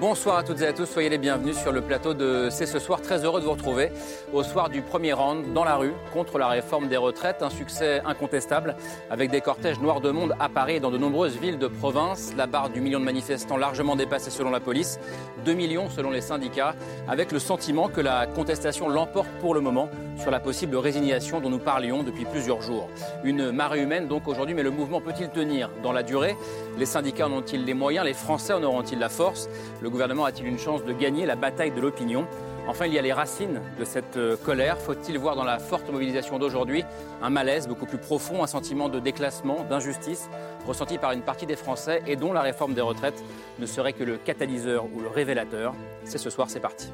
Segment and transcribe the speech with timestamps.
[0.00, 2.78] Bonsoir à toutes et à tous, soyez les bienvenus sur le plateau de C'est ce
[2.78, 3.02] soir.
[3.02, 3.92] Très heureux de vous retrouver
[4.32, 7.42] au soir du premier round dans la rue contre la réforme des retraites.
[7.42, 8.76] Un succès incontestable
[9.10, 12.32] avec des cortèges noirs de monde à Paris et dans de nombreuses villes de province.
[12.34, 14.98] La barre du million de manifestants largement dépassée selon la police,
[15.44, 16.74] 2 millions selon les syndicats,
[17.06, 21.50] avec le sentiment que la contestation l'emporte pour le moment sur la possible résignation dont
[21.50, 22.88] nous parlions depuis plusieurs jours.
[23.22, 26.36] Une marée humaine donc aujourd'hui, mais le mouvement peut-il tenir dans la durée?
[26.78, 28.06] Les syndicats en ont-ils les moyens?
[28.06, 29.50] Les Français en auront-ils la force?
[29.90, 32.26] Gouvernement a-t-il une chance de gagner la bataille de l'opinion?
[32.68, 34.78] Enfin, il y a les racines de cette euh, colère.
[34.78, 36.84] Faut-il voir dans la forte mobilisation d'aujourd'hui
[37.22, 40.30] un malaise beaucoup plus profond, un sentiment de déclassement, d'injustice
[40.66, 43.22] ressenti par une partie des Français et dont la réforme des retraites
[43.58, 45.74] ne serait que le catalyseur ou le révélateur?
[46.04, 46.92] C'est ce soir, c'est parti.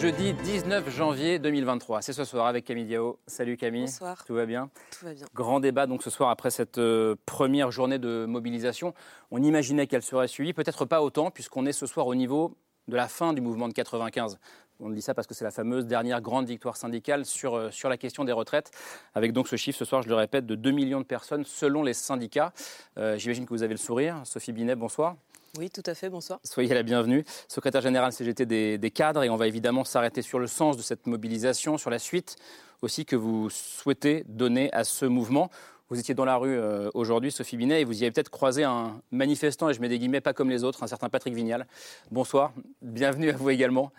[0.00, 3.18] Jeudi 19 janvier 2023, c'est ce soir avec Camille Diao.
[3.26, 3.86] Salut Camille.
[3.86, 4.24] Bonsoir.
[4.24, 4.70] Tout va bien?
[4.96, 5.26] Tout va bien.
[5.34, 8.94] Grand débat donc ce soir après cette euh, première journée de mobilisation.
[9.32, 12.94] On imaginait qu'elle serait suivie, peut-être pas autant puisqu'on est ce soir au niveau de
[12.94, 14.38] la fin du mouvement de 95.
[14.78, 17.88] On dit ça parce que c'est la fameuse dernière grande victoire syndicale sur, euh, sur
[17.88, 18.70] la question des retraites,
[19.14, 21.82] avec donc ce chiffre ce soir, je le répète, de 2 millions de personnes selon
[21.82, 22.52] les syndicats.
[22.98, 24.20] Euh, J'imagine que vous avez le sourire.
[24.24, 25.16] Sophie Binet, bonsoir.
[25.56, 26.40] Oui, tout à fait, bonsoir.
[26.44, 27.24] Soyez la bienvenue.
[27.48, 30.82] Secrétaire général CGT des, des cadres, et on va évidemment s'arrêter sur le sens de
[30.82, 32.36] cette mobilisation, sur la suite
[32.82, 35.50] aussi que vous souhaitez donner à ce mouvement.
[35.90, 38.62] Vous étiez dans la rue euh, aujourd'hui, Sophie Binet, et vous y avez peut-être croisé
[38.64, 41.66] un manifestant, et je mets des guillemets pas comme les autres, un certain Patrick Vignal.
[42.10, 42.52] Bonsoir,
[42.82, 43.90] bienvenue à vous également.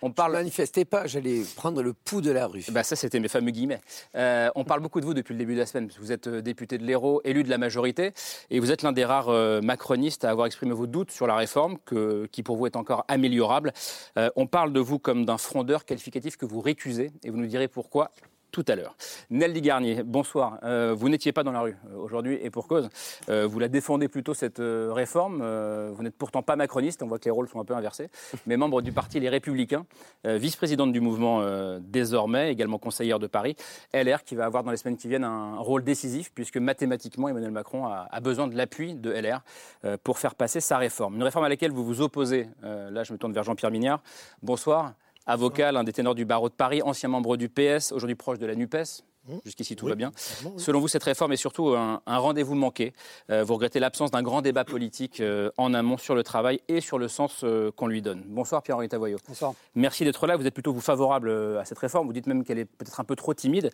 [0.00, 0.32] On parle.
[0.32, 2.64] Je manifestais pas, j'allais prendre le pouls de la rue.
[2.70, 3.80] Bah ça, c'était mes fameux guillemets.
[4.14, 6.12] Euh, on parle beaucoup de vous depuis le début de la semaine, parce que vous
[6.12, 8.12] êtes euh, député de l'Hérault, élu de la majorité,
[8.50, 11.34] et vous êtes l'un des rares euh, macronistes à avoir exprimé vos doutes sur la
[11.34, 13.72] réforme, que, qui pour vous est encore améliorable.
[14.16, 17.46] Euh, on parle de vous comme d'un frondeur qualificatif que vous récusez, et vous nous
[17.46, 18.10] direz pourquoi
[18.50, 18.96] tout à l'heure.
[19.30, 20.58] Nelly Garnier, bonsoir.
[20.62, 22.88] Euh, vous n'étiez pas dans la rue euh, aujourd'hui et pour cause.
[23.28, 25.38] Euh, vous la défendez plutôt cette euh, réforme.
[25.92, 28.08] Vous n'êtes pourtant pas macroniste, on voit que les rôles sont un peu inversés,
[28.46, 29.86] mais membre du parti Les Républicains,
[30.24, 31.42] vice-présidente du mouvement
[31.80, 33.56] désormais, également conseillère de Paris,
[33.92, 37.50] LR qui va avoir dans les semaines qui viennent un rôle décisif puisque mathématiquement Emmanuel
[37.50, 39.42] Macron a, a besoin de l'appui de LR
[40.02, 41.16] pour faire passer sa réforme.
[41.16, 42.48] Une réforme à laquelle vous vous opposez.
[42.62, 44.02] Là, je me tourne vers Jean-Pierre Mignard.
[44.42, 44.94] Bonsoir
[45.28, 48.46] avocat, l'un des ténors du barreau de Paris, ancien membre du PS, aujourd'hui proche de
[48.46, 49.04] la NUPES.
[49.44, 50.10] Jusqu'ici, tout Oui, va bien.
[50.46, 50.52] oui.
[50.56, 52.94] Selon vous, cette réforme est surtout un, un rendez-vous manqué.
[53.30, 56.80] Euh, vous regrettez l'absence d'un grand débat politique euh, en amont sur le travail et
[56.80, 58.22] sur le sens euh, qu'on lui donne.
[58.26, 59.18] Bonsoir Pierre-Henri Tavoyot.
[59.28, 59.52] Bonsoir.
[59.74, 60.38] Merci d'être là.
[60.38, 62.06] Vous êtes plutôt vous favorable à cette réforme.
[62.06, 63.70] Vous dites même qu'elle est peut-être un peu trop timide.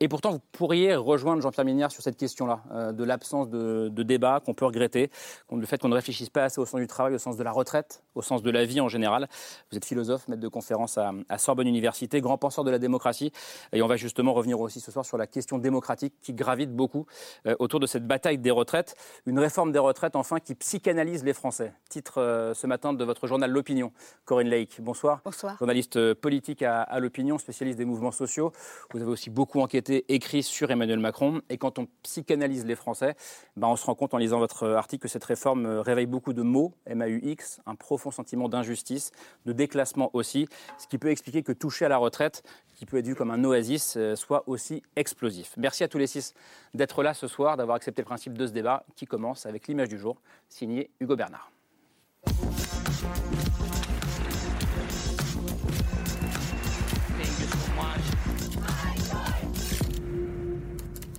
[0.00, 4.40] Et pourtant, vous pourriez rejoindre Jean-Pierre Mignard sur cette question-là, de l'absence de, de débat
[4.44, 5.10] qu'on peut regretter,
[5.50, 7.52] le fait qu'on ne réfléchisse pas assez au sens du travail, au sens de la
[7.52, 9.28] retraite, au sens de la vie en général.
[9.70, 13.32] Vous êtes philosophe, maître de conférence à, à Sorbonne Université, grand penseur de la démocratie.
[13.72, 17.06] Et on va justement revenir aussi ce soir sur la question démocratique qui gravite beaucoup
[17.46, 18.94] euh, autour de cette bataille des retraites.
[19.26, 21.72] Une réforme des retraites, enfin, qui psychanalyse les Français.
[21.88, 23.92] Titre euh, ce matin de votre journal L'Opinion.
[24.24, 25.20] Corinne Lake, bonsoir.
[25.24, 25.56] Bonsoir.
[25.58, 28.52] Journaliste euh, politique à, à l'opinion, spécialiste des mouvements sociaux.
[28.92, 31.40] Vous avez aussi beaucoup enquêté, écrit sur Emmanuel Macron.
[31.48, 33.14] Et quand on psychanalyse les Français,
[33.56, 36.42] ben on se rend compte en lisant votre article que cette réforme réveille beaucoup de
[36.42, 39.12] mots, M-A-U-X, un profond sentiment d'injustice,
[39.46, 42.42] de déclassement aussi, ce qui peut expliquer que toucher à la retraite,
[42.74, 45.54] qui peut être vu comme un oasis, euh, soit aussi explosif.
[45.56, 46.34] Merci à tous les six
[46.74, 49.88] d'être là ce soir, d'avoir accepté le principe de ce débat qui commence avec l'image
[49.88, 51.50] du jour, signé Hugo Bernard.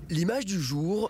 [0.09, 1.09] L'image du jour,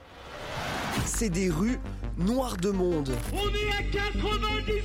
[1.05, 1.79] c'est des rues
[2.17, 3.11] noires de monde.
[3.33, 4.82] On est à 98%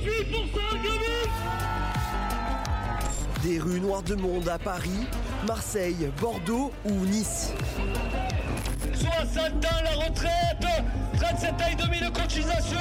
[3.49, 5.07] Des rues noires de monde à Paris,
[5.47, 7.51] Marseille, Bordeaux ou Nice.
[8.93, 10.85] 60 ans la retraite
[11.17, 12.77] 37 ans et demi de cotisation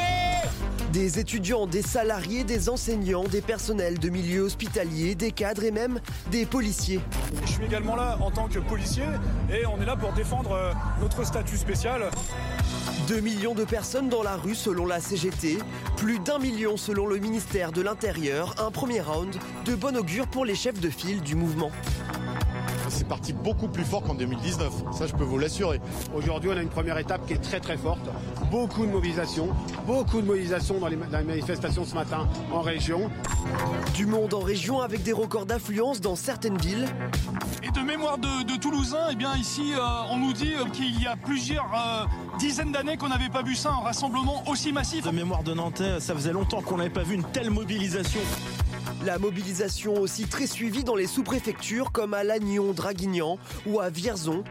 [0.92, 6.00] Des étudiants, des salariés, des enseignants, des personnels de milieux hospitaliers, des cadres et même
[6.30, 7.00] des policiers.
[7.46, 9.04] Je suis également là en tant que policier
[9.50, 12.10] et on est là pour défendre euh, notre statut spécial.
[13.08, 15.56] 2 millions de personnes dans la rue selon la CGT,
[15.96, 19.34] plus d'un million selon le ministère de l'Intérieur, un premier round
[19.64, 21.70] de bon augure pour les chefs de file du mouvement.
[23.08, 24.70] Parti beaucoup plus fort qu'en 2019.
[24.92, 25.80] Ça, je peux vous l'assurer.
[26.14, 28.00] Aujourd'hui, on a une première étape qui est très très forte.
[28.50, 29.48] Beaucoup de mobilisation,
[29.86, 33.10] beaucoup de mobilisation dans les, dans les manifestations ce matin en région.
[33.94, 36.86] Du monde en région avec des records d'affluence dans certaines villes.
[37.62, 41.02] Et de mémoire de, de Toulousains, eh bien ici, euh, on nous dit euh, qu'il
[41.02, 42.04] y a plusieurs euh,
[42.38, 45.04] dizaines d'années qu'on n'avait pas vu ça, un rassemblement aussi massif.
[45.04, 48.20] De mémoire de Nantais, ça faisait longtemps qu'on n'avait pas vu une telle mobilisation.
[49.08, 54.44] La mobilisation aussi très suivie dans les sous-préfectures comme à Lannion, Draguignan ou à Vierzon.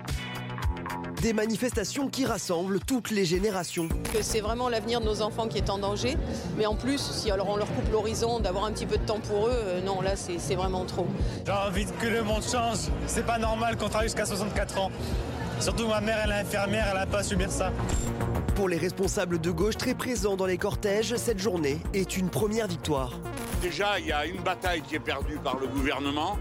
[1.21, 3.87] Des manifestations qui rassemblent toutes les générations.
[4.11, 6.17] que c'est vraiment l'avenir de nos enfants qui est en danger.
[6.57, 9.19] Mais en plus, si alors on leur coupe l'horizon, d'avoir un petit peu de temps
[9.19, 11.05] pour eux, euh, non, là c'est c'est vraiment trop.
[11.45, 12.89] J'ai envie que le monde change.
[13.05, 14.91] C'est pas normal qu'on travaille jusqu'à 64 ans.
[15.59, 17.71] Surtout ma mère, elle est infirmière, elle a pas à subir ça.
[18.55, 22.67] Pour les responsables de gauche très présents dans les cortèges, cette journée est une première
[22.67, 23.19] victoire.
[23.61, 26.37] Déjà, il y a une bataille qui est perdue par le gouvernement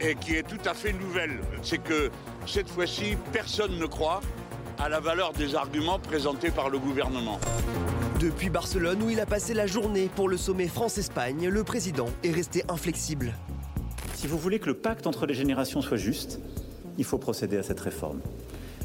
[0.00, 1.40] et qui est tout à fait nouvelle.
[1.62, 2.10] C'est que
[2.46, 4.20] cette fois-ci, personne ne croit
[4.78, 7.38] à la valeur des arguments présentés par le gouvernement.
[8.18, 12.32] Depuis Barcelone, où il a passé la journée pour le sommet France-Espagne, le président est
[12.32, 13.34] resté inflexible.
[14.14, 16.40] Si vous voulez que le pacte entre les générations soit juste,
[16.98, 18.20] il faut procéder à cette réforme.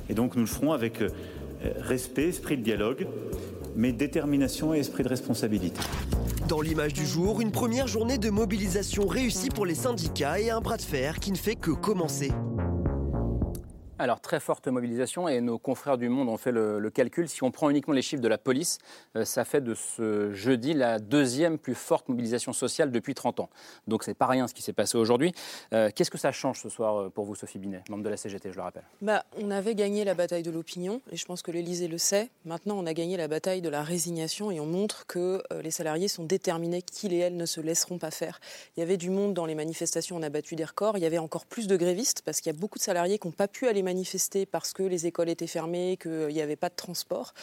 [0.10, 1.10] Et donc nous le ferons avec euh,
[1.80, 3.08] respect, esprit de dialogue,
[3.76, 5.80] mais détermination et esprit de responsabilité.
[6.48, 10.62] Dans l'image du jour, une première journée de mobilisation réussie pour les syndicats et un
[10.62, 12.32] bras de fer qui ne fait que commencer.
[14.00, 17.28] Alors, très forte mobilisation et nos confrères du Monde ont fait le, le calcul.
[17.28, 18.78] Si on prend uniquement les chiffres de la police,
[19.16, 23.50] euh, ça fait de ce jeudi la deuxième plus forte mobilisation sociale depuis 30 ans.
[23.88, 25.34] Donc, c'est pas rien ce qui s'est passé aujourd'hui.
[25.74, 28.18] Euh, Qu'est-ce que ça change ce soir euh, pour vous, Sophie Binet, membre de la
[28.18, 28.84] CGT, je le rappelle?
[29.02, 32.30] Bah, on avait gagné la bataille de l'opinion, et je pense que l'Élysée le sait.
[32.46, 35.72] Maintenant, on a gagné la bataille de la résignation, et on montre que euh, les
[35.72, 38.40] salariés sont déterminés, qu'ils et elles ne se laisseront pas faire.
[38.76, 40.98] Il y avait du monde dans les manifestations, on a battu des records.
[41.00, 43.28] Il y avait encore plus de grévistes, parce qu'il y a beaucoup de salariés qui
[43.28, 46.70] n'ont pas pu aller manifester parce que les écoles étaient fermées, qu'il n'y avait pas
[46.70, 47.34] de transport.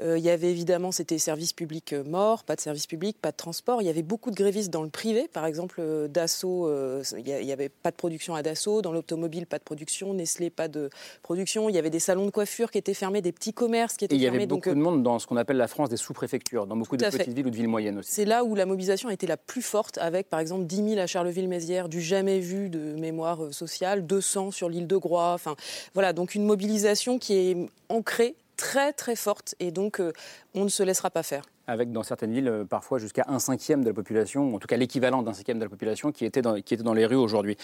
[0.00, 3.32] Euh, il y avait évidemment, c'était services publics euh, morts, pas de services publics, pas
[3.32, 3.82] de transport.
[3.82, 7.24] Il y avait beaucoup de grévistes dans le privé, par exemple euh, Dassault, euh, il
[7.24, 10.90] n'y avait pas de production à Dassault, dans l'automobile pas de production, Nestlé pas de
[11.22, 11.68] production.
[11.68, 14.14] Il y avait des salons de coiffure qui étaient fermés, des petits commerces qui étaient
[14.14, 14.38] Et il y fermés.
[14.38, 16.96] avait beaucoup euh, de monde dans ce qu'on appelle la France des sous-préfectures, dans beaucoup
[16.96, 17.18] de fait.
[17.18, 18.12] petites villes ou de villes moyennes aussi.
[18.12, 21.00] C'est là où la mobilisation a été la plus forte, avec par exemple 10 000
[21.00, 25.32] à Charleville-Mézières, du jamais vu de mémoire euh, sociale, 200 sur l'île de Groix.
[25.34, 25.56] Enfin,
[25.94, 27.56] voilà, donc une mobilisation qui est
[27.88, 30.12] ancrée, très très forte, et donc euh,
[30.54, 31.44] on ne se laissera pas faire.
[31.66, 34.76] avec dans certaines villes euh, parfois jusqu'à un cinquième de la population, en tout cas
[34.76, 37.56] l'équivalent d'un cinquième de la population qui était dans, qui était dans les rues aujourd'hui.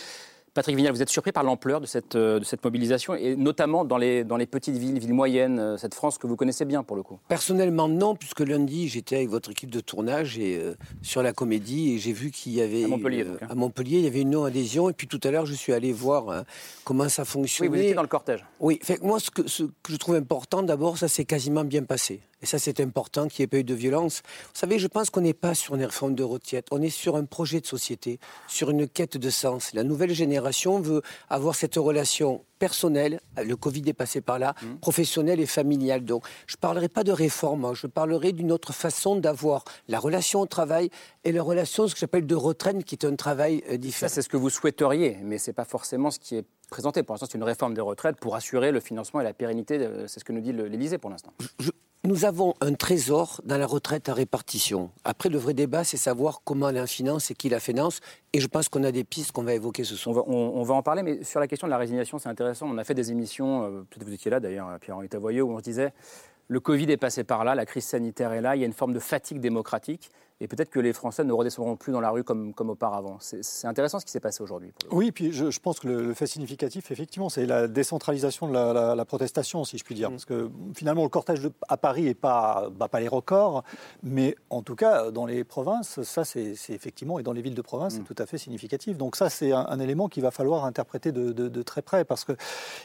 [0.57, 3.85] Patrick Vignal, vous êtes surpris par l'ampleur de cette, euh, de cette mobilisation et notamment
[3.85, 6.83] dans les, dans les petites villes, villes moyennes, euh, cette France que vous connaissez bien
[6.83, 10.75] pour le coup Personnellement, non, puisque lundi, j'étais avec votre équipe de tournage et, euh,
[11.03, 12.85] sur la comédie et j'ai vu qu'il y avait.
[12.85, 13.49] À Montpellier, donc, hein.
[13.51, 14.89] à Montpellier, il y avait une non-adhésion.
[14.89, 16.41] Et puis tout à l'heure, je suis allé voir euh,
[16.85, 17.69] comment ça Oui, fonctionnait.
[17.69, 18.43] vous étiez dans le cortège.
[18.59, 21.83] Oui, fait moi, ce que, ce que je trouve important, d'abord, ça s'est quasiment bien
[21.83, 22.23] passé.
[22.43, 24.23] Et ça, c'est important qu'il n'y ait pas eu de violence.
[24.53, 26.67] Vous savez, je pense qu'on n'est pas sur une réforme de retraite.
[26.71, 29.73] On est sur un projet de société, sur une quête de sens.
[29.73, 31.01] La nouvelle génération veut
[31.31, 36.05] avoir cette relation personnelle, le Covid est passé par là, professionnelle et familiale.
[36.05, 37.73] Donc, je ne parlerai pas de réforme, hein.
[37.75, 40.89] je parlerai d'une autre façon d'avoir la relation au travail
[41.25, 44.13] et la relation, ce que j'appelle de retraite, qui est un travail euh, Ça, différent.
[44.13, 47.03] c'est ce que vous souhaiteriez, mais ce n'est pas forcément ce qui est présenté.
[47.03, 49.87] Pour l'instant, c'est une réforme des retraites pour assurer le financement et la pérennité.
[50.07, 51.33] C'est ce que nous dit l'Élysée pour l'instant.
[51.61, 51.71] Je-
[52.07, 54.91] nous avons un trésor dans la retraite à répartition.
[55.05, 58.01] Après, le vrai débat, c'est savoir comment la finance et qui la finance.
[58.33, 60.27] Et je pense qu'on a des pistes qu'on va évoquer ce soir.
[60.29, 62.69] on- va en parler, mais sur la question de la résignation, c'est intéressant.
[62.69, 65.59] On a fait des émissions, euh, peut-être vous étiez là d'ailleurs, Pierre-Henri Tavoyeux, où on
[65.59, 65.93] se disait
[66.49, 68.73] le Covid est passé par là, la crise sanitaire est là, il y a une
[68.73, 72.23] forme de fatigue démocratique, et peut-être que les Français ne redescendront plus dans la rue
[72.25, 73.17] comme, comme auparavant.
[73.21, 74.73] C'est intéressant ce qui s'est passé aujourd'hui.
[74.91, 78.53] Oui, puis je, je pense que le, le fait significatif, effectivement, c'est la décentralisation de
[78.53, 80.11] la, la- la protestation, si je puis dire.
[80.11, 83.63] Parce que finalement, le cortège de- à Paris n'est pas, bat pas les records,
[84.03, 87.63] mais en tout cas, dans les provinces, ça, c'est effectivement, et dans les villes de
[87.63, 88.99] province, c'est tout à fait significatif.
[88.99, 92.05] Donc ça, c'est un, un élément qu'il va falloir interpréter de, de- de très près,
[92.05, 92.37] parce qu'il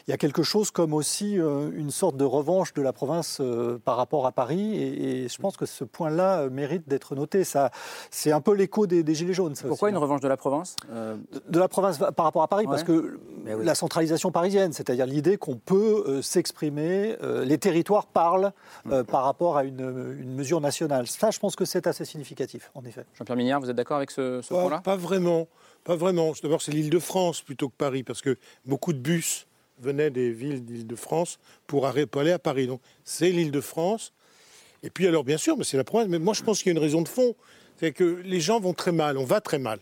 [0.08, 3.78] y a quelque chose comme aussi euh, une sorte de revanche de la province euh,
[3.84, 7.41] par rapport à Paris, et, et je pense que ce point-là euh, mérite d'être noté.
[7.44, 7.70] Ça,
[8.10, 9.54] C'est un peu l'écho des, des Gilets jaunes.
[9.54, 10.00] ça Pourquoi aussi, une hein.
[10.00, 13.18] revanche de la province Euh, de- de la province par rapport à Paris, parce que
[13.46, 13.64] oui.
[13.64, 18.52] la centralisation parisienne, c'est-à-dire l'idée qu'on peut euh, s'exprimer, euh, les territoires parlent
[18.84, 18.92] Mm.
[18.92, 21.06] euh, par rapport à une, une mesure nationale.
[21.06, 23.04] Ça, je pense que c'est assez significatif, en effet.
[23.18, 24.80] Jean-Pierre Mignard, vous êtes d'accord avec ce, point-là?
[24.80, 25.46] pas vraiment.
[25.84, 26.32] Pas vraiment.
[26.42, 29.46] D'abord, c'est l'île de France plutôt que Paris, parce que beaucoup de bus
[29.80, 32.66] venaient des villes d'île de France pour, arrêter- pour aller à Paris.
[32.68, 34.12] Donc, c'est l'île de France.
[34.82, 36.08] Et puis, alors, bien sûr, mais c'est la province.
[36.08, 37.34] Mais moi, je pense qu'il y a une raison de fond.
[37.78, 39.80] C'est que les gens vont très mal, on va très mal.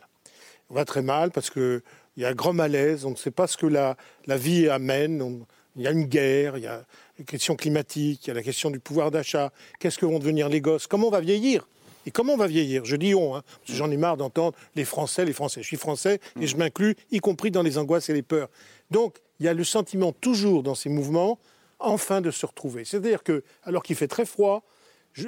[0.71, 1.83] on va très mal parce qu'il
[2.17, 5.45] y a un grand malaise, on ne sait pas ce que la, la vie amène.
[5.77, 6.85] Il y a une guerre, il y a
[7.19, 9.53] les questions climatiques, il y a la question du pouvoir d'achat.
[9.79, 10.87] Qu'est-ce que vont devenir les gosses?
[10.87, 11.69] Comment on va vieillir?
[12.07, 12.85] Et comment on va vieillir?
[12.85, 15.61] Je dis on, hein, parce que j'en ai marre d'entendre les Français, les Français.
[15.63, 18.49] Je suis français et je m'inclus, y compris dans les angoisses et les peurs.
[18.91, 21.39] Donc, il y a le sentiment toujours dans ces mouvements,
[21.79, 22.85] enfin de se retrouver.
[22.85, 24.63] C'est-à-dire que, alors qu'il fait très froid,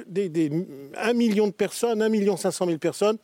[0.07, 0.51] des, des,
[0.97, 3.17] un million de personnes, un million cinq cent mille personnes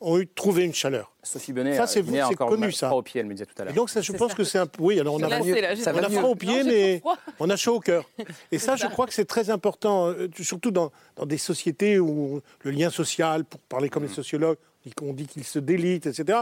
[0.00, 1.12] ont eu trouvé une chaleur.
[1.22, 2.88] Sophie Bonnet, Ça, c'est euh, connu, ça.
[2.88, 3.74] froid au pied, elle me disait tout à Et l'heure.
[3.74, 4.66] donc ça, je pense que c'est un...
[4.78, 7.02] Oui, alors on a, Là, on là, j'ai a froid au pied, Non, mais
[7.40, 8.04] on a chaud au cœur.
[8.52, 12.42] Et ça, je crois que c'est très important, euh, surtout dans, dans des sociétés où
[12.62, 14.58] le lien social, pour parler comme les sociologues,
[15.00, 16.40] on dit qu'il se délite, etc.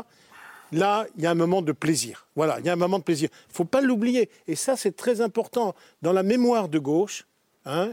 [0.72, 2.26] Là, il y a un moment de plaisir.
[2.34, 3.28] Voilà, il y a un moment de plaisir.
[3.48, 4.30] Il ne faut pas l'oublier.
[4.48, 5.74] Et ça, c'est très important.
[6.00, 7.26] Dans la mémoire de gauche,
[7.66, 7.90] hein,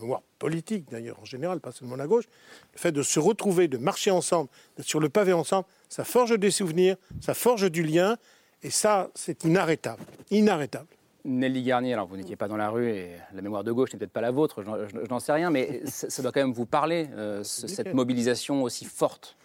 [0.00, 2.24] mémoire politique d'ailleurs en général, pas seulement la gauche,
[2.72, 6.38] le fait de se retrouver, de marcher ensemble, d'être sur le pavé ensemble, ça forge
[6.38, 8.16] des souvenirs, ça forge du lien,
[8.62, 10.02] et ça, c'est inarrêtable.
[10.30, 10.88] Inarrêtable.
[11.24, 13.98] Nelly Garnier, alors vous n'étiez pas dans la rue et la mémoire de gauche n'est
[13.98, 17.08] peut-être pas la vôtre, je, n'en sais rien, mais ça, doit quand même vous parler,
[17.12, 19.36] euh, ce- cette mobilisation aussi forte.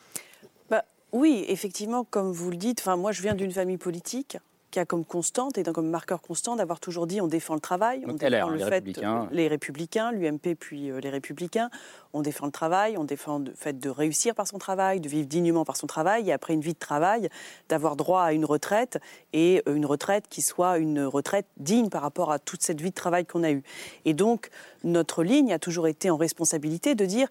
[0.70, 4.38] Bah, oui, effectivement, comme vous le dites, enfin, moi je viens d'une famille politique
[4.74, 8.04] qui a comme constante et comme marqueur constant d'avoir toujours dit on défend le travail,
[8.08, 9.30] on défend LR, le les fait, Républicains.
[9.32, 11.70] les républicains, l'UMP puis euh, les républicains,
[12.12, 15.28] on défend le travail, on défend le fait de réussir par son travail, de vivre
[15.28, 17.30] dignement par son travail et après une vie de travail,
[17.70, 18.98] d'avoir droit à une retraite
[19.32, 22.90] et euh, une retraite qui soit une retraite digne par rapport à toute cette vie
[22.90, 23.62] de travail qu'on a eue.
[24.06, 24.50] Et donc
[24.84, 27.28] notre ligne a toujours été en responsabilité de dire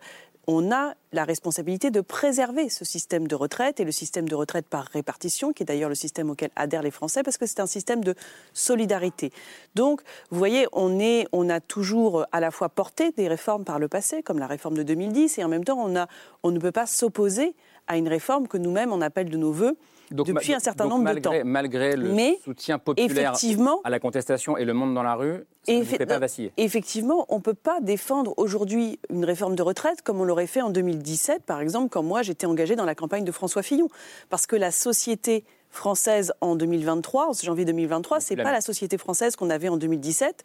[0.47, 4.67] on a la responsabilité de préserver ce système de retraite et le système de retraite
[4.67, 7.67] par répartition, qui est d'ailleurs le système auquel adhèrent les Français, parce que c'est un
[7.67, 8.15] système de
[8.53, 9.33] solidarité.
[9.75, 13.79] Donc, vous voyez, on, est, on a toujours à la fois porté des réformes par
[13.79, 16.07] le passé, comme la réforme de 2010, et en même temps, on,
[16.43, 17.55] on ne peut pas s'opposer
[17.87, 19.77] à une réforme que nous-mêmes, on appelle de nos voeux
[20.13, 21.49] depuis un certain donc nombre malgré, de temps.
[21.49, 23.35] Malgré le Mais, soutien populaire
[23.85, 26.53] à la contestation et le monde dans la rue, ça ne fait pas vaciller.
[26.57, 30.63] Effectivement, on ne peut pas défendre aujourd'hui une réforme de retraite comme on l'aurait fait
[30.63, 33.89] en 2017, par exemple, quand moi j'étais engagée dans la campagne de François Fillon.
[34.29, 39.37] Parce que la société française en 2023, en janvier 2023, c'est pas la société française
[39.37, 40.45] qu'on avait en 2017.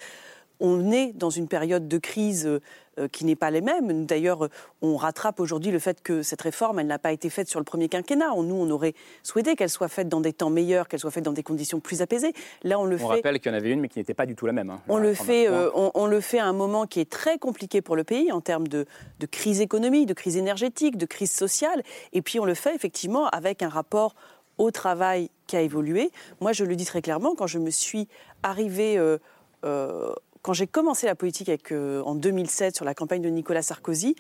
[0.60, 2.62] On est dans une période de crise euh,
[3.08, 4.06] qui n'est pas les mêmes.
[4.06, 4.50] D'ailleurs, euh,
[4.82, 7.64] on rattrape aujourd'hui le fait que cette réforme, elle n'a pas été faite sur le
[7.64, 8.34] premier quinquennat.
[8.34, 11.24] On- Nous, on aurait souhaité qu'elle soit faite dans des temps meilleurs, qu'elle soit faite
[11.26, 12.34] dans des conditions plus apaisées.
[12.64, 13.06] Là, on le On fait.
[13.06, 14.70] rappelle qu'il y en avait une, mais qui n'était pas du tout la même.
[14.70, 14.82] hein.
[14.88, 17.38] On le, fait, à euh, on, on le fait à un moment qui est très
[17.38, 18.86] compliqué pour le pays en termes de,
[19.20, 21.84] de crise économique, de crise énergétique, de crise sociale.
[22.14, 24.16] Et puis on le fait effectivement avec un rapport
[24.58, 26.10] au travail qui a évolué.
[26.42, 28.08] Moi, je le dis très clairement, quand je me suis
[28.44, 29.18] arrivée, euh,
[29.66, 30.12] euh,
[30.42, 34.16] quand j'ai commencé la politique avec, euh, en 2007 sur la campagne de Nicolas Sarkozy,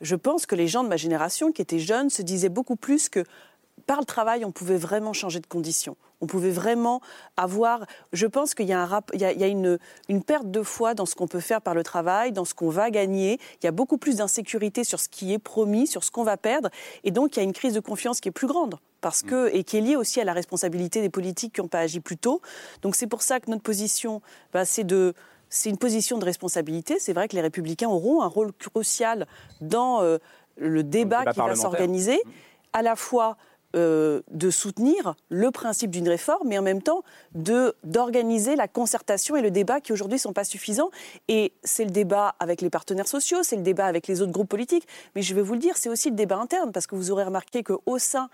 [0.00, 3.08] je pense que les gens de ma génération qui étaient jeunes se disaient beaucoup plus
[3.08, 3.24] que
[3.86, 5.96] par le travail, on pouvait vraiment changer de conditions.
[6.20, 7.00] On pouvait vraiment
[7.36, 7.84] avoir.
[8.12, 9.78] Je pense qu'il y a, un rap- il y a, il y a une,
[10.08, 12.70] une perte de foi dans ce qu'on peut faire par le travail, dans ce qu'on
[12.70, 13.38] va gagner.
[13.62, 16.36] Il y a beaucoup plus d'insécurité sur ce qui est promis, sur ce qu'on va
[16.38, 16.70] perdre.
[17.02, 18.76] Et donc, il y a une crise de confiance qui est plus grande.
[19.02, 21.80] Parce que, et qui est liée aussi à la responsabilité des politiques qui n'ont pas
[21.80, 22.40] agi plus tôt.
[22.80, 24.22] Donc, c'est pour ça que notre position,
[24.54, 25.12] bah, c'est de.
[25.54, 26.98] C'est une position de responsabilité.
[26.98, 29.28] C'est vrai que les républicains auront un rôle crucial
[29.60, 30.18] dans euh,
[30.56, 32.20] le débat, débat qui va s'organiser,
[32.72, 33.36] à la fois
[33.76, 39.42] euh, de soutenir le principe d'une réforme, mais en même temps d'organiser la concertation et
[39.42, 40.90] le débat qui aujourd'hui sont pas suffisants.
[41.28, 44.48] Et c'est le débat avec les partenaires sociaux, c'est le débat avec les autres groupes
[44.48, 44.88] politiques.
[45.14, 47.22] Mais je vais vous le dire, c'est aussi le débat interne, parce que vous aurez
[47.22, 48.28] remarqué qu'au sein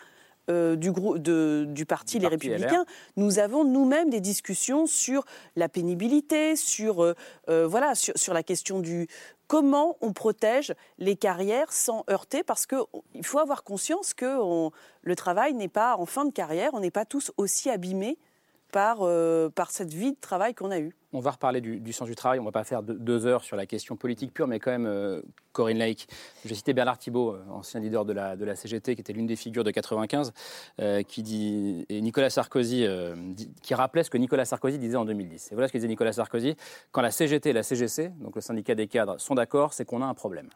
[0.51, 2.53] euh, du, de- du parti Les parti LR.
[2.55, 2.85] Républicains,
[3.17, 5.25] nous avons nous-mêmes des discussions sur
[5.57, 7.15] la pénibilité, sur, euh,
[7.49, 9.07] euh, voilà, sur, sur la question du
[9.47, 14.71] comment on protège les carrières sans heurter, parce qu'il faut avoir conscience que on-
[15.03, 18.19] le travail n'est pas en fin de carrière, on n'est pas tous aussi abîmés
[18.73, 20.95] par, euh, par cette vie de travail qu'on a eue.
[21.13, 22.39] On va reparler du, du sens du travail.
[22.39, 24.71] On ne va pas faire deux, deux heures sur la question politique pure, mais quand
[24.71, 25.21] même, euh,
[25.53, 26.07] Corinne Laïc.
[26.45, 29.27] J'ai cité Bernard Thibault, euh, ancien leader de la, de la CGT, qui était l'une
[29.27, 30.33] des figures de 95,
[30.81, 34.97] euh, qui dit, et Nicolas Sarkozy, euh, dit- qui rappelait ce que Nicolas Sarkozy disait
[34.97, 35.51] en 2010.
[35.51, 36.55] Et voilà ce que disait Nicolas Sarkozy.
[36.93, 40.03] Quand la CGT et la CGC, donc le syndicat des cadres, sont d'accord, c'est qu'on
[40.03, 40.49] a un problème.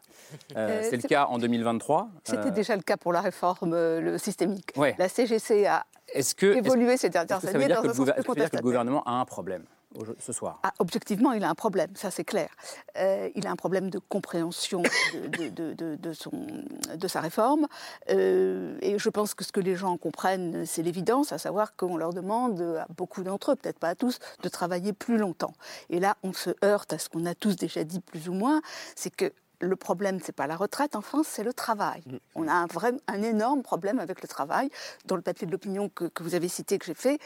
[0.51, 2.07] C'est le cas en 2023.
[2.23, 4.69] C'était déjà le cas pour la réforme le systémique.
[4.77, 4.95] Ouais.
[4.97, 8.49] La CGC a Est-ce que, est-ce- évolué ces dernières années dans un le, sens plus
[8.49, 9.63] que le gouvernement a un problème?
[10.19, 12.49] Ce soir Ah, objectivement, il a un problème, ça c'est clair.
[12.97, 14.81] Euh, il a un problème de compréhension
[15.13, 17.67] de, de- de- de- sa réforme.
[18.09, 21.97] Euh, et je pense que ce que les gens comprennent, c'est l'évidence, à savoir qu'on
[21.97, 25.53] leur demande à beaucoup d'entre eux, peut-être pas à tous, de travailler plus longtemps.
[25.89, 28.61] Et là, on se heurte à ce qu'on a tous déjà dit plus ou moins,
[28.95, 32.03] c'est que le problème, ce n'est pas la retraite en France, c'est le travail.
[32.35, 34.69] On a un, vrai, un énorme problème avec le travail.
[35.05, 37.19] Dans le papier de l'opinion que, que, vous avez cité, que j'ai fait,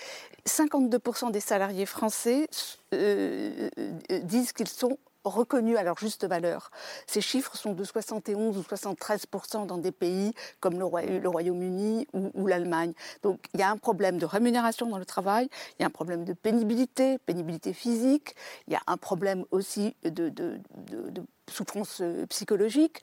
[0.48, 2.48] 52% des salariés français
[2.93, 4.98] euh, euh, disent qu'ils sont
[5.29, 6.71] reconnus à leur juste valeur.
[7.07, 12.48] Ces chiffres sont de 71 ou 73% dans des pays comme le, Royaume-Uni ou, ou
[12.48, 12.93] l'Allemagne.
[13.24, 15.91] Donc il y a un problème de rémunération dans le travail, il y a un
[15.91, 18.36] problème de pénibilité, pénibilité physique,
[18.67, 23.01] il y a un problème aussi de, de, de, de souffrance euh, psychologique,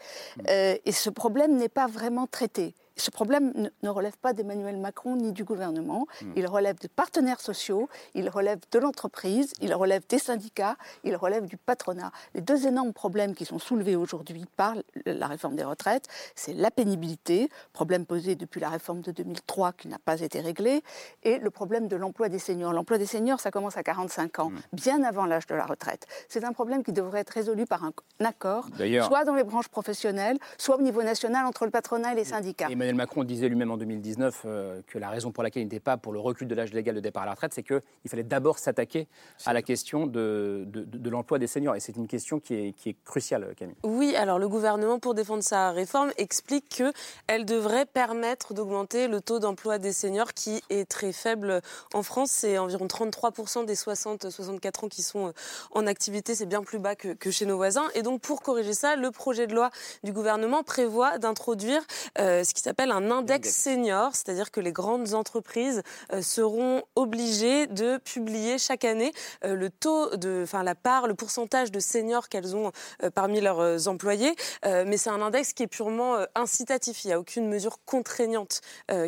[0.48, 2.74] euh, et ce problème n'est pas vraiment traité.
[2.96, 6.06] Ce problème ne relève pas d'Emmanuel Macron ni du gouvernement.
[6.22, 6.32] Mm.
[6.36, 11.44] Il relève des partenaires sociaux, il relève de l'entreprise, il relève des syndicats, il relève
[11.44, 12.10] du patronat.
[12.34, 14.74] Les deux énormes problèmes qui sont soulevés aujourd'hui par
[15.04, 19.88] la réforme des retraites, c'est la pénibilité, problème posé depuis la réforme de 2003 qui
[19.88, 20.82] n'a pas été réglé,
[21.22, 22.72] et le problème de l'emploi des seniors.
[22.72, 24.58] L'emploi des seniors, ça commence à 45 ans, mm.
[24.72, 26.06] bien avant l'âge de la retraite.
[26.28, 27.92] C'est un problème qui devrait être résolu par un
[28.24, 28.68] accord,
[29.06, 32.68] soit dans les branches professionnelles, soit au niveau national entre le patronat et les syndicats.
[32.70, 35.96] Emmanuel Macron disait lui-même en 2019 euh, que la raison pour laquelle il n'était pas
[35.96, 38.58] pour le recul de l'âge légal de départ à la retraite, c'est qu'il fallait d'abord
[38.58, 39.08] s'attaquer
[39.44, 41.74] à la question de, de, de l'emploi des seniors.
[41.74, 43.76] Et c'est une question qui est, qui est, cruciale, Camille.
[43.82, 49.38] Oui, alors le gouvernement, pour défendre sa réforme, explique qu'elle devrait permettre d'augmenter le taux
[49.38, 51.60] d'emploi des seniors qui est très faible
[51.94, 52.30] en France.
[52.30, 55.32] C'est environ 33% des 60-64 ans qui sont
[55.72, 56.34] en activité.
[56.34, 57.88] C'est bien plus bas que, que, chez nos voisins.
[57.94, 59.70] Et donc, pour corriger ça, le projet de loi
[60.04, 61.82] du gouvernement prévoit d'introduire
[62.18, 67.66] euh, ce qui s'appelle un index senior, c'est-à-dire que les grandes entreprises euh, seront obligées
[67.66, 69.12] de publier chaque année
[69.44, 73.40] euh, le taux de, enfin la part, le pourcentage de seniors qu'elles ont euh, parmi
[73.40, 74.34] leurs employés.
[74.64, 77.04] mais c'est un index qui est purement incitatif.
[77.04, 78.60] Il n'y a aucune mesure contraignante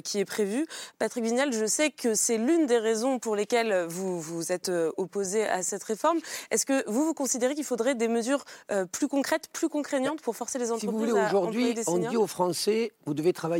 [0.04, 0.66] qui est prévue.
[0.98, 5.46] Patrick Vignal, je sais que c'est l'une des raisons pour lesquelles vous vous êtes opposé
[5.46, 6.18] à cette réforme.
[6.50, 8.44] Est-ce que vous vous considérez qu'il faudrait des mesures
[8.92, 12.26] plus concrètes, plus contraignantes pour forcer les entreprises si vous voulez, aujourd'hui, on dit aux
[12.26, 13.57] Français, vous devez travailler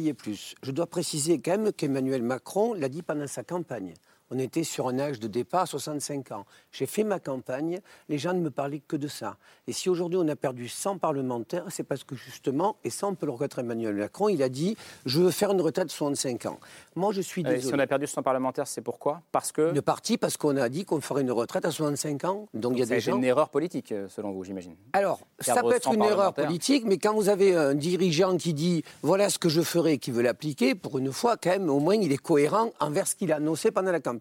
[0.62, 3.95] Je dois préciser quand même qu'Emmanuel Macron l'a dit pendant sa campagne
[4.31, 6.45] on était sur un âge de départ à 65 ans.
[6.73, 9.37] J'ai fait ma campagne, les gens ne me parlaient que de ça.
[9.67, 13.15] Et si aujourd'hui on a perdu 100 parlementaires, c'est parce que justement, et ça on
[13.15, 16.47] peut le reconnaître Emmanuel Macron, il a dit je veux faire une retraite de 65
[16.47, 16.59] ans.
[16.95, 17.63] Moi je suis désolé.
[17.63, 19.23] si on a perdu 100 parlementaires, c'est pourquoi?
[19.33, 19.73] Parce que.
[19.75, 22.49] Une partie parce qu'on a dit qu'on ferait une retraite à 65 ans.
[22.55, 23.17] Donc, il y a des gens.
[23.17, 24.75] une erreur politique euh, selon vous, j'imagine.
[24.93, 28.85] Alors, ça peut être une erreur politique, mais quand vous avez un dirigeant qui dit
[29.03, 31.95] voilà ce que je ferai, qui veut l'appliquer, pour une fois, quand même, au moins
[31.95, 34.17] il est cohérent envers ce qu'il a annoncé pendant la campagne.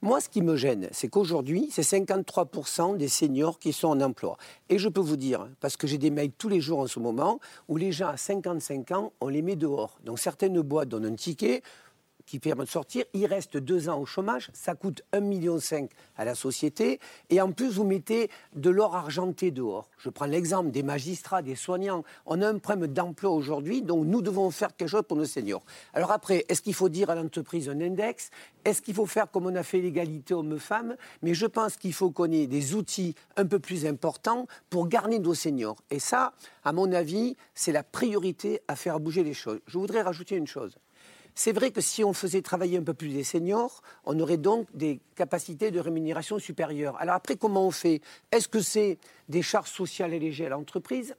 [0.00, 4.36] Moi, ce qui me gêne, c'est qu'aujourd'hui, c'est 53% des seniors qui sont en emploi.
[4.68, 6.98] Et je peux vous dire, parce que j'ai des mails tous les jours en ce
[6.98, 9.98] moment, où les gens à 55 ans, on les met dehors.
[10.04, 11.62] Donc certaines boîtes donnent un ticket,
[12.32, 13.04] qui permet de sortir.
[13.12, 15.58] Il reste deux ans au chômage, ça coûte 1,5 million
[16.16, 16.98] à la société.
[17.28, 19.90] Et en plus, vous mettez de l'or argenté dehors.
[19.98, 22.04] Je prends l'exemple des magistrats, des soignants.
[22.24, 25.62] On a un problème d'emploi aujourd'hui, donc nous devons faire quelque chose pour nos seniors.
[25.92, 28.30] Alors après, est-ce qu'il faut dire à l'entreprise un index?
[28.64, 32.12] Est-ce qu'il faut faire comme on a fait l'égalité hommes-femmes Mais je pense qu'il faut
[32.12, 35.76] qu'on ait des outils un peu plus importants pour garder nos seniors.
[35.90, 36.32] Et ça,
[36.64, 39.60] à mon avis, c'est la priorité à faire bouger les choses.
[39.66, 40.78] Je voudrais rajouter une chose.
[41.34, 44.66] C'est vrai que si on faisait travailler un peu plus les seniors, on aurait donc
[44.74, 46.96] des capacités de rémunération supérieures.
[47.00, 48.00] Alors après, comment on fait?
[48.30, 51.14] Est-ce que c'est des charges sociales allégées à l'entreprise?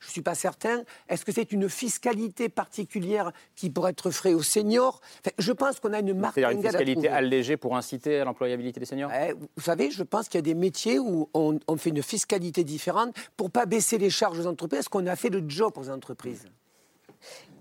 [0.00, 0.82] Je ne suis pas certain.
[1.08, 5.00] Est-ce que c'est une fiscalité particulière qui pourrait être frappée aux seniors?
[5.38, 6.34] Je pense qu'on a une marque.
[6.34, 9.10] C'est-à-dire une fiscalité allégée pour inciter à l'employabilité des seniors?
[9.10, 12.02] Eh, Vous savez, je pense qu'il y a des métiers où on, on, fait une
[12.02, 15.42] fiscalité différente pour ne pas baisser les charges aux entreprises, parce qu'on a fait le
[15.48, 16.44] job aux entreprises.